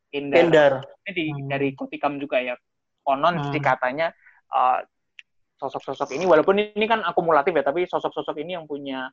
Kendar, 0.09 0.45
Kendar. 0.45 0.73
Ini 1.05 1.11
di, 1.13 1.23
Hmm. 1.29 1.49
dari 1.49 1.69
Kotikam 1.73 2.17
juga 2.17 2.37
ya 2.41 2.57
konon 3.05 3.37
Hmm. 3.37 3.49
sih 3.53 3.61
katanya 3.61 4.09
uh, 4.49 4.81
sosok-sosok 5.63 6.11
ini 6.11 6.27
walaupun 6.27 6.59
ini 6.59 6.83
kan 6.83 6.99
akumulatif 7.01 7.55
ya 7.55 7.63
tapi 7.63 7.87
sosok-sosok 7.87 8.35
ini 8.43 8.59
yang 8.59 8.67
punya 8.67 9.07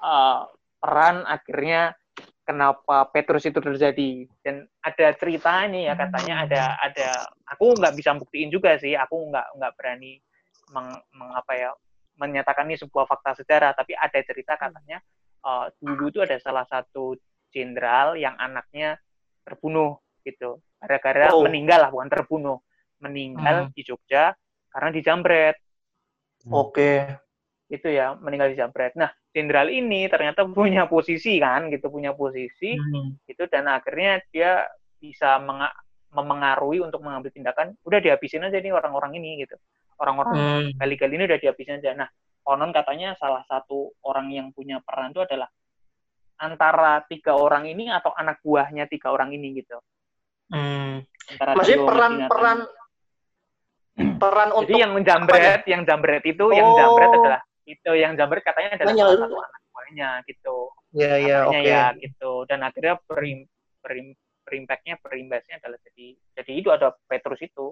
uh, 0.00 0.48
peran 0.80 1.28
akhirnya 1.28 1.92
kenapa 2.42 3.06
Petrus 3.12 3.44
itu 3.44 3.60
terjadi 3.60 4.24
dan 4.40 4.64
ada 4.80 5.06
cerita 5.14 5.68
nih 5.68 5.92
ya 5.92 5.94
katanya 5.94 6.34
ada 6.48 6.62
ada 6.80 7.08
aku 7.46 7.76
nggak 7.76 7.94
bisa 7.94 8.16
buktiin 8.16 8.48
juga 8.48 8.80
sih 8.80 8.96
aku 8.96 9.28
nggak 9.28 9.46
nggak 9.60 9.72
berani 9.76 10.18
meng, 10.72 10.88
meng- 11.12 11.36
apa 11.36 11.52
ya 11.54 11.70
menyatakan 12.16 12.66
ini 12.66 12.80
sebuah 12.80 13.04
fakta 13.06 13.38
sejarah 13.38 13.76
tapi 13.76 13.92
ada 13.94 14.18
cerita 14.24 14.56
katanya 14.56 14.98
uh, 15.44 15.68
dulu 15.78 16.08
itu 16.10 16.20
ada 16.24 16.40
salah 16.40 16.64
satu 16.66 17.14
jenderal 17.52 18.16
yang 18.16 18.34
anaknya 18.40 18.96
terbunuh 19.44 20.00
gitu 20.24 20.58
gara-gara 20.80 21.30
Oh. 21.32 21.44
meninggal 21.44 21.86
lah 21.86 21.90
bukan 21.92 22.08
terbunuh 22.08 22.58
meninggal 23.00 23.68
Hmm. 23.68 23.72
di 23.72 23.82
Jogja 23.84 24.32
karena 24.70 24.90
dijambret 24.90 25.56
Oke. 26.48 27.04
itu 27.68 27.86
ya 27.86 28.16
meninggal 28.18 28.50
dijambret 28.50 28.94
nah 28.94 29.10
jenderal 29.30 29.70
ini 29.70 30.10
ternyata 30.10 30.42
punya 30.46 30.90
posisi 30.90 31.38
kan 31.38 31.70
gitu 31.70 31.86
punya 31.86 32.10
posisi 32.14 32.74
Hmm. 32.74 33.14
gitu 33.26 33.46
dan 33.46 33.70
akhirnya 33.70 34.18
dia 34.34 34.66
bisa 34.98 35.38
menga- 35.38 35.74
memengaruhi 36.10 36.82
untuk 36.82 36.98
mengambil 37.00 37.30
tindakan 37.30 37.78
udah 37.86 38.02
dihabisin 38.02 38.42
aja 38.42 38.58
nih 38.58 38.74
orang-orang 38.74 39.14
ini 39.22 39.46
gitu 39.46 39.54
orang-orang 40.02 40.34
Hmm. 40.34 40.66
kali-kali 40.82 41.14
ini 41.14 41.24
udah 41.30 41.38
dihabisin 41.38 41.78
aja 41.78 41.94
nah 41.94 42.08
konon 42.42 42.74
katanya 42.74 43.14
salah 43.14 43.46
satu 43.46 43.94
orang 44.02 44.32
yang 44.34 44.50
punya 44.50 44.82
peran 44.82 45.14
itu 45.14 45.22
adalah 45.22 45.46
antara 46.40 47.04
tiga 47.06 47.36
orang 47.36 47.68
ini 47.68 47.92
atau 47.92 48.10
anak 48.16 48.40
buahnya 48.40 48.88
tiga 48.88 49.12
orang 49.12 49.30
ini 49.30 49.62
gitu 49.62 49.78
Hmm. 50.50 51.06
antara 51.30 51.54
Maksudnya 51.54 51.86
trio 51.86 52.26
peran. 52.26 52.58
Peran 54.00 54.18
peran 54.18 54.48
jadi 54.50 54.56
untuk 54.64 54.78
yang 54.80 54.92
menjambret 54.96 55.62
yang 55.68 55.82
jambret 55.84 56.22
itu 56.24 56.44
yang 56.50 56.68
Oh. 56.68 56.76
jambret 56.76 57.10
adalah 57.14 57.40
itu 57.64 57.90
yang 57.94 58.12
jambret 58.16 58.42
katanya 58.42 58.70
adalah 58.74 58.92
Makanya 58.92 59.04
salah 59.06 59.20
satu 59.22 59.36
anak 59.38 59.60
buahnya 59.70 60.08
gitu 60.26 60.56
ya 60.90 61.12
ya 61.16 61.36
katanya 61.46 61.60
oke. 61.60 61.70
ya 61.70 61.82
gitu 62.02 62.32
dan 62.50 62.58
akhirnya 62.66 62.94
perim, 63.06 63.38
perim, 63.78 64.06
perimpaknya 64.42 64.94
perimbasnya 64.98 65.54
adalah 65.62 65.78
jadi 65.86 66.06
jadi 66.34 66.52
itu 66.56 66.68
ada 66.74 66.90
Petrus 67.06 67.40
itu 67.40 67.66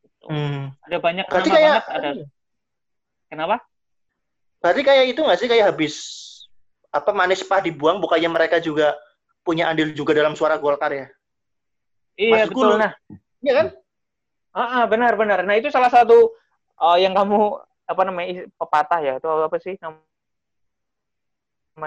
gitu. 0.00 0.26
Hmm. 0.28 0.72
ada 0.80 0.96
banyak 0.96 1.26
Berarti 1.28 1.48
nama 1.48 1.56
kayak 1.58 1.68
banget 1.68 1.84
ada 1.92 2.10
kenapa 3.28 3.56
berarti 4.64 4.80
kayak 4.80 5.04
itu 5.12 5.20
nggak 5.20 5.38
sih 5.38 5.48
kayak 5.50 5.66
habis 5.74 5.94
apa 6.88 7.10
manis 7.12 7.44
pah 7.44 7.60
dibuang 7.60 8.00
bukannya 8.00 8.30
mereka 8.32 8.56
juga 8.62 8.96
punya 9.44 9.68
andil 9.68 9.92
juga 9.92 10.16
dalam 10.16 10.32
suara 10.32 10.56
Golkar 10.56 10.88
ya? 10.88 11.06
iya 12.16 12.48
Maksudku 12.48 12.60
betul 12.64 12.80
nah 12.80 12.92
Iya 13.44 13.52
kan? 13.60 13.66
Ah, 14.54 14.68
ah, 14.80 14.84
benar 14.86 15.18
benar. 15.18 15.42
Nah 15.42 15.58
itu 15.58 15.68
salah 15.68 15.90
satu 15.90 16.32
uh, 16.78 16.98
yang 16.98 17.12
kamu 17.12 17.58
apa 17.84 18.02
namanya 18.06 18.46
pepatah 18.54 19.00
ya? 19.02 19.12
Itu 19.18 19.28
apa 19.28 19.56
sih 19.60 19.74
namanya? 19.82 20.06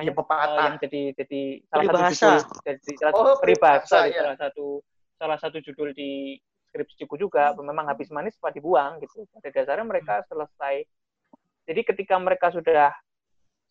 Ya, 0.03 0.11
pepatah. 0.11 0.51
uh, 0.51 0.65
yang 0.67 0.75
jadi 0.83 1.01
jadi 1.15 1.41
salah 1.71 1.83
satu 1.87 2.03
judul 2.11 2.37
jadi 2.67 2.91
salah 2.99 3.13
Oh, 3.15 3.39
peribahasa 3.39 3.39
peribahasa, 3.39 3.97
di 4.03 4.11
ya. 4.11 4.19
salah 4.19 4.37
satu 4.37 4.65
salah 5.17 5.37
satu 5.39 5.57
judul 5.63 5.89
di 5.95 6.35
skripsiku 6.69 7.15
juga. 7.15 7.55
Memang 7.55 7.87
habis 7.87 8.11
manis 8.11 8.35
pak 8.35 8.51
dibuang 8.51 8.99
gitu. 8.99 9.23
Pada 9.31 9.49
dasarnya 9.49 9.87
mereka 9.87 10.21
selesai. 10.27 10.83
Jadi 11.67 11.81
ketika 11.83 12.15
mereka 12.19 12.51
sudah 12.51 12.91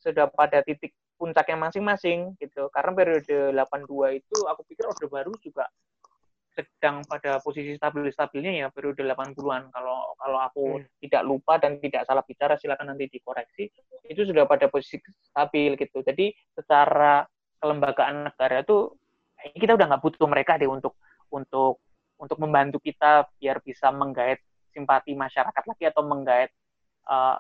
sudah 0.01 0.29
pada 0.33 0.65
titik 0.65 0.97
puncaknya 1.17 1.57
masing-masing 1.69 2.37
gitu. 2.41 2.69
Karena 2.73 2.93
periode 2.93 3.53
82 3.53 4.21
itu 4.21 4.37
aku 4.49 4.61
pikir 4.69 4.85
orde 4.89 5.07
baru 5.09 5.33
juga 5.41 5.69
sedang 6.87 7.03
pada 7.03 7.43
posisi 7.43 7.75
stabil-stabilnya 7.75 8.63
ya 8.63 8.67
periode 8.71 9.03
80-an 9.03 9.75
kalau 9.75 10.15
kalau 10.23 10.39
aku 10.39 10.79
Hmm. 10.79 10.87
tidak 11.03 11.27
lupa 11.27 11.59
dan 11.59 11.83
tidak 11.83 12.07
salah 12.07 12.23
bicara 12.23 12.55
silakan 12.55 12.95
nanti 12.95 13.11
dikoreksi. 13.11 13.67
Itu 14.07 14.23
sudah 14.23 14.47
pada 14.47 14.71
posisi 14.71 15.03
stabil 15.27 15.75
gitu. 15.75 15.99
Jadi 16.07 16.31
secara 16.55 17.27
kelembagaan 17.59 18.31
negara 18.31 18.63
itu 18.63 18.95
kita 19.59 19.75
udah 19.75 19.87
nggak 19.91 20.03
butuh 20.07 20.31
mereka 20.31 20.55
deh 20.63 20.71
untuk 20.71 20.95
untuk 21.35 21.83
untuk 22.23 22.39
membantu 22.39 22.79
kita 22.79 23.27
biar 23.35 23.59
bisa 23.67 23.91
menggait 23.91 24.39
simpati 24.71 25.19
masyarakat 25.19 25.65
lagi 25.67 25.91
atau 25.91 26.07
menggait 26.07 26.55
uh, 27.11 27.35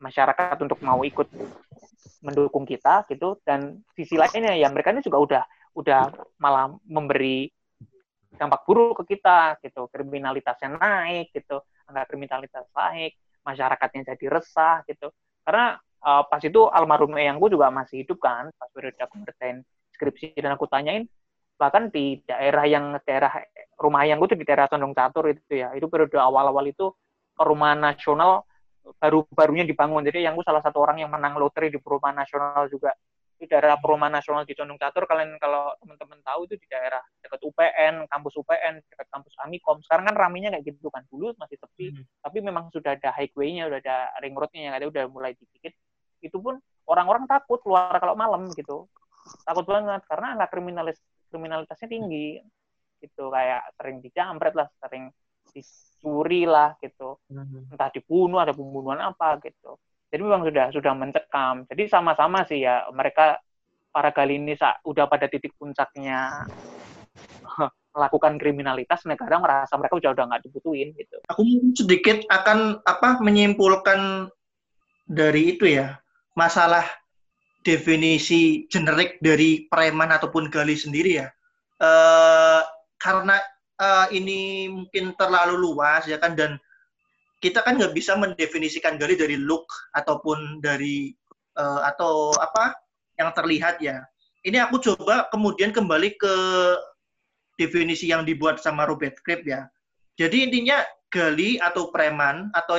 masyarakat 0.00 0.64
untuk 0.64 0.80
mau 0.80 1.04
ikut 1.04 1.28
mendukung 2.24 2.64
kita 2.64 3.04
gitu. 3.12 3.36
Dan 3.44 3.84
sisi 3.92 4.16
lainnya 4.16 4.56
ya 4.56 4.72
mereka 4.72 4.96
ini 4.96 5.04
juga 5.04 5.20
udah 5.20 5.44
udah 5.76 6.00
malah 6.40 6.72
memberi 6.88 7.52
dampak 8.36 8.66
buruk 8.68 9.04
ke 9.04 9.16
kita 9.16 9.56
gitu. 9.64 9.88
Kriminalitasnya 9.88 10.76
naik 10.76 11.32
gitu. 11.32 11.64
Angka 11.88 12.02
kriminalitas 12.12 12.68
naik 12.74 13.16
masyarakatnya 13.46 14.12
jadi 14.14 14.26
resah 14.28 14.84
gitu. 14.84 15.08
Karena 15.46 15.80
uh, 16.04 16.22
pas 16.28 16.42
itu 16.42 16.68
almarhum 16.68 17.16
eyangku 17.16 17.50
juga 17.50 17.72
masih 17.72 18.04
hidup 18.04 18.20
kan 18.22 18.50
pas 18.54 18.68
periode 18.70 18.98
aku 19.00 19.24
ngerjain 19.24 19.64
skripsi 19.94 20.36
dan 20.38 20.54
aku 20.54 20.70
tanyain 20.70 21.08
bahkan 21.58 21.90
di 21.90 22.22
daerah 22.22 22.64
yang 22.70 22.94
daerah 23.02 23.34
rumah 23.74 24.06
eyangku 24.06 24.30
itu 24.30 24.36
di 24.38 24.46
daerah 24.46 24.70
Condong 24.70 24.94
Catur 24.94 25.34
itu 25.34 25.42
ya 25.58 25.74
itu 25.74 25.90
periode 25.90 26.14
awal-awal 26.14 26.62
itu 26.70 26.94
perumahan 27.34 27.78
nasional 27.82 28.46
baru-barunya 28.96 29.68
dibangun. 29.68 30.06
Jadi 30.06 30.24
eyangku 30.24 30.40
salah 30.46 30.62
satu 30.62 30.80
orang 30.80 31.02
yang 31.02 31.10
menang 31.10 31.36
lotre 31.36 31.68
di 31.68 31.76
perumahan 31.82 32.24
nasional 32.24 32.70
juga 32.70 32.94
di 33.38 33.46
daerah 33.46 33.78
Perumahan 33.78 34.18
Nasional 34.18 34.42
di 34.42 34.52
Condong 34.58 34.76
Catur. 34.76 35.06
Kalian 35.06 35.38
kalau 35.38 35.70
teman-teman 35.78 36.18
tahu 36.26 36.50
itu 36.50 36.58
di 36.58 36.66
daerah 36.66 36.98
dekat 37.22 37.38
UPN 37.46 38.10
kampus 38.10 38.34
UPN 38.42 38.82
dekat 38.82 39.06
kampus 39.08 39.34
Amikom. 39.46 39.78
Sekarang 39.86 40.10
kan 40.10 40.16
raminya 40.18 40.50
kayak 40.58 40.74
gitu 40.74 40.90
kan. 40.90 41.06
Dulu 41.06 41.38
masih 41.38 41.56
sepi 41.56 41.94
hmm. 41.94 42.04
tapi 42.26 42.38
memang 42.42 42.68
sudah 42.74 42.98
ada 42.98 43.14
highway-nya 43.14 43.70
udah 43.70 43.78
ada 43.78 43.96
ring 44.18 44.34
road-nya 44.34 44.60
yang 44.68 44.74
ada 44.74 44.86
udah 44.90 45.04
mulai 45.06 45.32
dikit 45.38 45.72
itu 46.18 46.36
pun 46.42 46.58
orang-orang 46.90 47.30
takut 47.30 47.62
keluar 47.62 47.94
kalau 48.02 48.18
malam 48.18 48.50
gitu. 48.58 48.90
Takut 49.46 49.64
banget 49.64 50.02
karena 50.10 50.34
angka 50.34 50.46
kriminalis 50.50 50.98
kriminalitasnya 51.30 51.88
tinggi. 51.88 52.42
Gitu 52.98 53.30
kayak 53.30 53.78
sering 53.78 54.02
dijamret 54.02 54.54
lah 54.58 54.66
sering 54.82 55.14
dicuri 55.54 56.42
lah 56.42 56.74
gitu. 56.82 57.22
Hmm. 57.30 57.70
entah 57.70 57.88
dibunuh 57.94 58.42
ada 58.42 58.50
pembunuhan 58.50 58.98
apa 58.98 59.38
gitu 59.46 59.78
jadi 60.08 60.20
memang 60.24 60.42
sudah 60.48 60.66
sudah 60.72 60.92
mencekam. 60.96 61.68
Jadi 61.68 61.82
sama-sama 61.92 62.44
sih 62.48 62.64
ya 62.64 62.88
mereka 62.92 63.36
para 63.92 64.12
kali 64.12 64.40
ini 64.40 64.56
udah 64.84 65.04
pada 65.08 65.28
titik 65.28 65.52
puncaknya 65.60 66.48
melakukan 67.94 68.40
kriminalitas 68.40 69.04
negara 69.04 69.36
merasa 69.40 69.76
mereka 69.76 70.00
udah 70.00 70.10
udah 70.16 70.24
nggak 70.32 70.42
dibutuhin 70.48 70.96
gitu. 70.96 71.20
Aku 71.28 71.42
sedikit 71.76 72.24
akan 72.32 72.80
apa 72.88 73.20
menyimpulkan 73.20 74.32
dari 75.08 75.56
itu 75.56 75.68
ya 75.68 76.00
masalah 76.32 76.84
definisi 77.66 78.64
generik 78.72 79.20
dari 79.20 79.68
preman 79.68 80.08
ataupun 80.08 80.48
gali 80.48 80.78
sendiri 80.78 81.20
ya. 81.20 81.28
Uh, 81.78 82.64
karena 82.98 83.38
uh, 83.78 84.06
ini 84.10 84.72
mungkin 84.72 85.14
terlalu 85.14 85.54
luas 85.58 86.08
ya 86.08 86.16
kan 86.16 86.34
dan 86.34 86.58
kita 87.38 87.62
kan 87.62 87.78
nggak 87.78 87.94
bisa 87.94 88.18
mendefinisikan 88.18 88.98
gali 88.98 89.14
dari 89.14 89.38
look 89.38 89.66
ataupun 89.94 90.58
dari 90.58 91.14
uh, 91.54 91.86
atau 91.86 92.34
apa 92.38 92.74
yang 93.18 93.30
terlihat 93.34 93.78
ya. 93.82 94.02
Ini 94.42 94.66
aku 94.66 94.78
coba 94.82 95.26
kemudian 95.30 95.74
kembali 95.74 96.14
ke 96.18 96.34
definisi 97.58 98.10
yang 98.10 98.22
dibuat 98.22 98.62
sama 98.62 98.86
Robert 98.86 99.18
Kripp 99.26 99.46
ya. 99.46 99.66
Jadi 100.18 100.50
intinya 100.50 100.82
gali 101.10 101.58
atau 101.58 101.90
preman 101.90 102.50
atau 102.54 102.78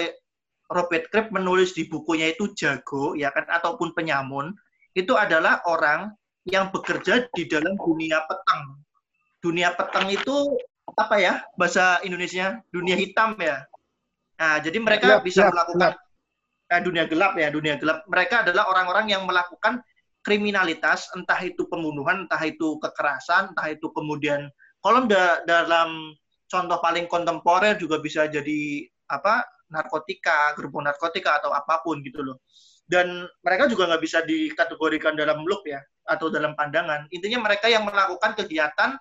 Robert 0.71 1.11
Kripp 1.11 1.31
menulis 1.35 1.75
di 1.75 1.87
bukunya 1.87 2.31
itu 2.31 2.51
jago 2.55 3.17
ya 3.17 3.33
kan 3.33 3.47
ataupun 3.49 3.91
penyamun 3.97 4.53
itu 4.93 5.15
adalah 5.17 5.63
orang 5.65 6.13
yang 6.47 6.71
bekerja 6.71 7.27
di 7.35 7.47
dalam 7.47 7.75
dunia 7.79 8.23
petang. 8.25 8.79
Dunia 9.39 9.75
petang 9.75 10.07
itu 10.11 10.55
apa 10.95 11.15
ya 11.19 11.33
bahasa 11.55 11.99
Indonesia? 12.03 12.59
Dunia 12.71 12.95
hitam 12.95 13.35
ya. 13.39 13.63
Nah, 14.39 14.57
jadi 14.63 14.77
mereka 14.79 15.19
gelap, 15.19 15.23
bisa 15.27 15.43
gelap, 15.43 15.51
melakukan 15.53 15.91
gelap. 15.93 15.95
Eh, 16.69 16.81
dunia 16.85 17.03
gelap 17.09 17.33
ya, 17.35 17.49
dunia 17.51 17.75
gelap. 17.75 18.07
Mereka 18.07 18.47
adalah 18.47 18.71
orang-orang 18.71 19.11
yang 19.11 19.27
melakukan 19.27 19.83
kriminalitas, 20.23 21.11
entah 21.15 21.39
itu 21.43 21.67
pembunuhan, 21.67 22.27
entah 22.27 22.39
itu 22.45 22.79
kekerasan, 22.79 23.51
entah 23.55 23.67
itu 23.67 23.91
kemudian 23.91 24.47
kalau 24.79 25.03
da 25.09 25.43
dalam 25.43 26.15
contoh 26.47 26.79
paling 26.79 27.09
kontemporer 27.11 27.75
juga 27.75 27.99
bisa 27.99 28.27
jadi 28.31 28.87
apa 29.11 29.43
narkotika, 29.69 30.55
gerbong 30.57 30.87
narkotika 30.87 31.39
atau 31.39 31.51
apa 31.53 31.83
pun 31.83 31.99
gitu 32.01 32.23
loh. 32.23 32.41
Dan 32.89 33.25
mereka 33.45 33.69
juga 33.69 33.85
nggak 33.85 34.01
bisa 34.01 34.25
dikategorikan 34.25 35.13
dalam 35.13 35.45
look 35.45 35.61
ya 35.69 35.77
atau 36.09 36.33
dalam 36.33 36.57
pandangan. 36.57 37.05
Intinya 37.13 37.45
mereka 37.45 37.69
yang 37.69 37.85
melakukan 37.85 38.33
kegiatan 38.33 38.97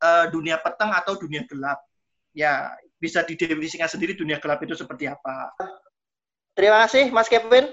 uh, 0.00 0.26
dunia 0.32 0.56
petang 0.64 0.88
atau 0.92 1.20
dunia 1.20 1.44
gelap. 1.44 1.84
Ya, 2.36 2.76
bisa 3.00 3.24
didefinisikan 3.24 3.88
sendiri 3.88 4.12
dunia 4.12 4.36
gelap 4.36 4.60
itu 4.60 4.76
seperti 4.76 5.08
apa. 5.08 5.56
Terima 6.52 6.84
kasih 6.84 7.08
Mas 7.12 7.32
Kevin 7.32 7.68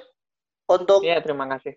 untuk 0.72 1.04
ya, 1.04 1.20
terima 1.20 1.48
kasih. 1.52 1.76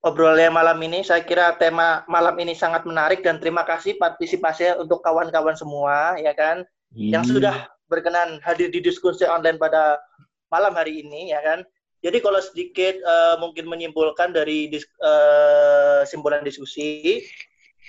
Obrolannya 0.00 0.48
malam 0.48 0.78
ini. 0.80 1.04
Saya 1.04 1.22
kira 1.22 1.54
tema 1.60 2.02
malam 2.08 2.34
ini 2.40 2.56
sangat 2.56 2.82
menarik 2.88 3.20
dan 3.20 3.36
terima 3.38 3.62
kasih 3.68 4.00
partisipasi 4.00 4.80
untuk 4.80 5.04
kawan-kawan 5.04 5.52
semua 5.54 6.16
ya 6.16 6.32
kan 6.32 6.64
hmm. 6.96 7.12
yang 7.12 7.22
sudah 7.22 7.68
berkenan 7.90 8.40
hadir 8.40 8.72
di 8.72 8.80
diskusi 8.80 9.28
online 9.28 9.60
pada 9.60 10.00
malam 10.48 10.72
hari 10.74 11.04
ini 11.04 11.34
ya 11.34 11.42
kan. 11.44 11.62
Jadi 12.00 12.16
kalau 12.24 12.40
sedikit 12.40 12.96
uh, 13.04 13.36
mungkin 13.36 13.68
menyimpulkan 13.68 14.32
dari 14.32 14.72
dis, 14.72 14.88
uh, 15.04 16.00
simpulan 16.08 16.40
diskusi, 16.40 17.20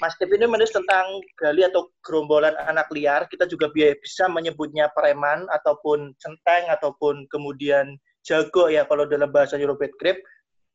Mas 0.02 0.18
Dev 0.18 0.34
ini 0.34 0.50
menulis 0.50 0.74
tentang 0.74 1.22
gali 1.38 1.62
atau 1.62 1.94
gerombolan 2.02 2.58
anak 2.66 2.90
liar. 2.90 3.30
Kita 3.30 3.46
juga 3.46 3.70
bisa 3.70 4.26
menyebutnya 4.26 4.90
preman 4.98 5.46
ataupun 5.54 6.18
centeng 6.18 6.74
ataupun 6.74 7.30
kemudian 7.30 7.94
jago 8.26 8.66
ya 8.66 8.82
kalau 8.90 9.06
dalam 9.06 9.30
bahasa 9.30 9.62
Robert 9.62 9.94
Grip. 10.02 10.18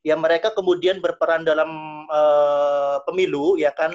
Ya 0.07 0.15
mereka 0.15 0.55
kemudian 0.55 1.03
berperan 1.03 1.43
dalam 1.43 1.67
uh, 2.07 3.03
pemilu 3.03 3.59
ya 3.59 3.75
kan 3.75 3.91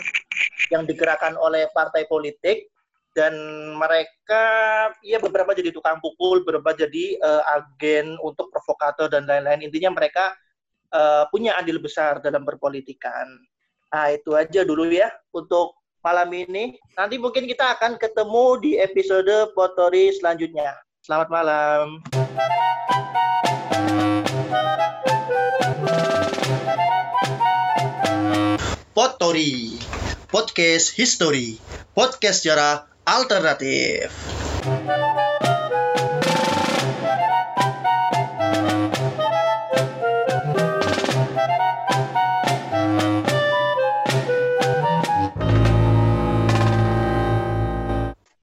yang 0.68 0.84
digerakkan 0.84 1.40
oleh 1.40 1.72
partai 1.72 2.04
politik 2.12 2.68
dan 3.16 3.32
mereka 3.80 4.44
ya 5.00 5.24
beberapa 5.24 5.56
jadi 5.56 5.72
tukang 5.72 6.04
pukul, 6.04 6.44
beberapa 6.44 6.76
jadi 6.76 7.16
uh, 7.24 7.44
agen 7.56 8.20
untuk 8.20 8.52
provokator 8.52 9.08
dan 9.08 9.24
lain-lain. 9.24 9.64
Intinya 9.64 9.96
mereka 9.96 10.36
uh, 10.92 11.24
punya 11.32 11.56
andil 11.56 11.80
besar 11.80 12.20
dalam 12.20 12.44
berpolitikan. 12.44 13.32
Nah, 13.92 14.08
itu 14.16 14.32
aja 14.40 14.64
dulu 14.64 14.88
ya 14.88 15.12
untuk 15.36 15.76
malam 16.00 16.32
ini. 16.32 16.80
Nanti 16.96 17.20
mungkin 17.20 17.44
kita 17.44 17.76
akan 17.76 18.00
ketemu 18.00 18.46
di 18.64 18.72
episode 18.80 19.52
Potori 19.52 20.16
selanjutnya. 20.16 20.80
Selamat 21.04 21.28
malam. 21.28 22.00
Potori, 28.96 29.76
podcast 30.32 30.96
history, 30.96 31.60
podcast 31.92 32.48
sejarah 32.48 32.88
alternatif. 33.04 34.08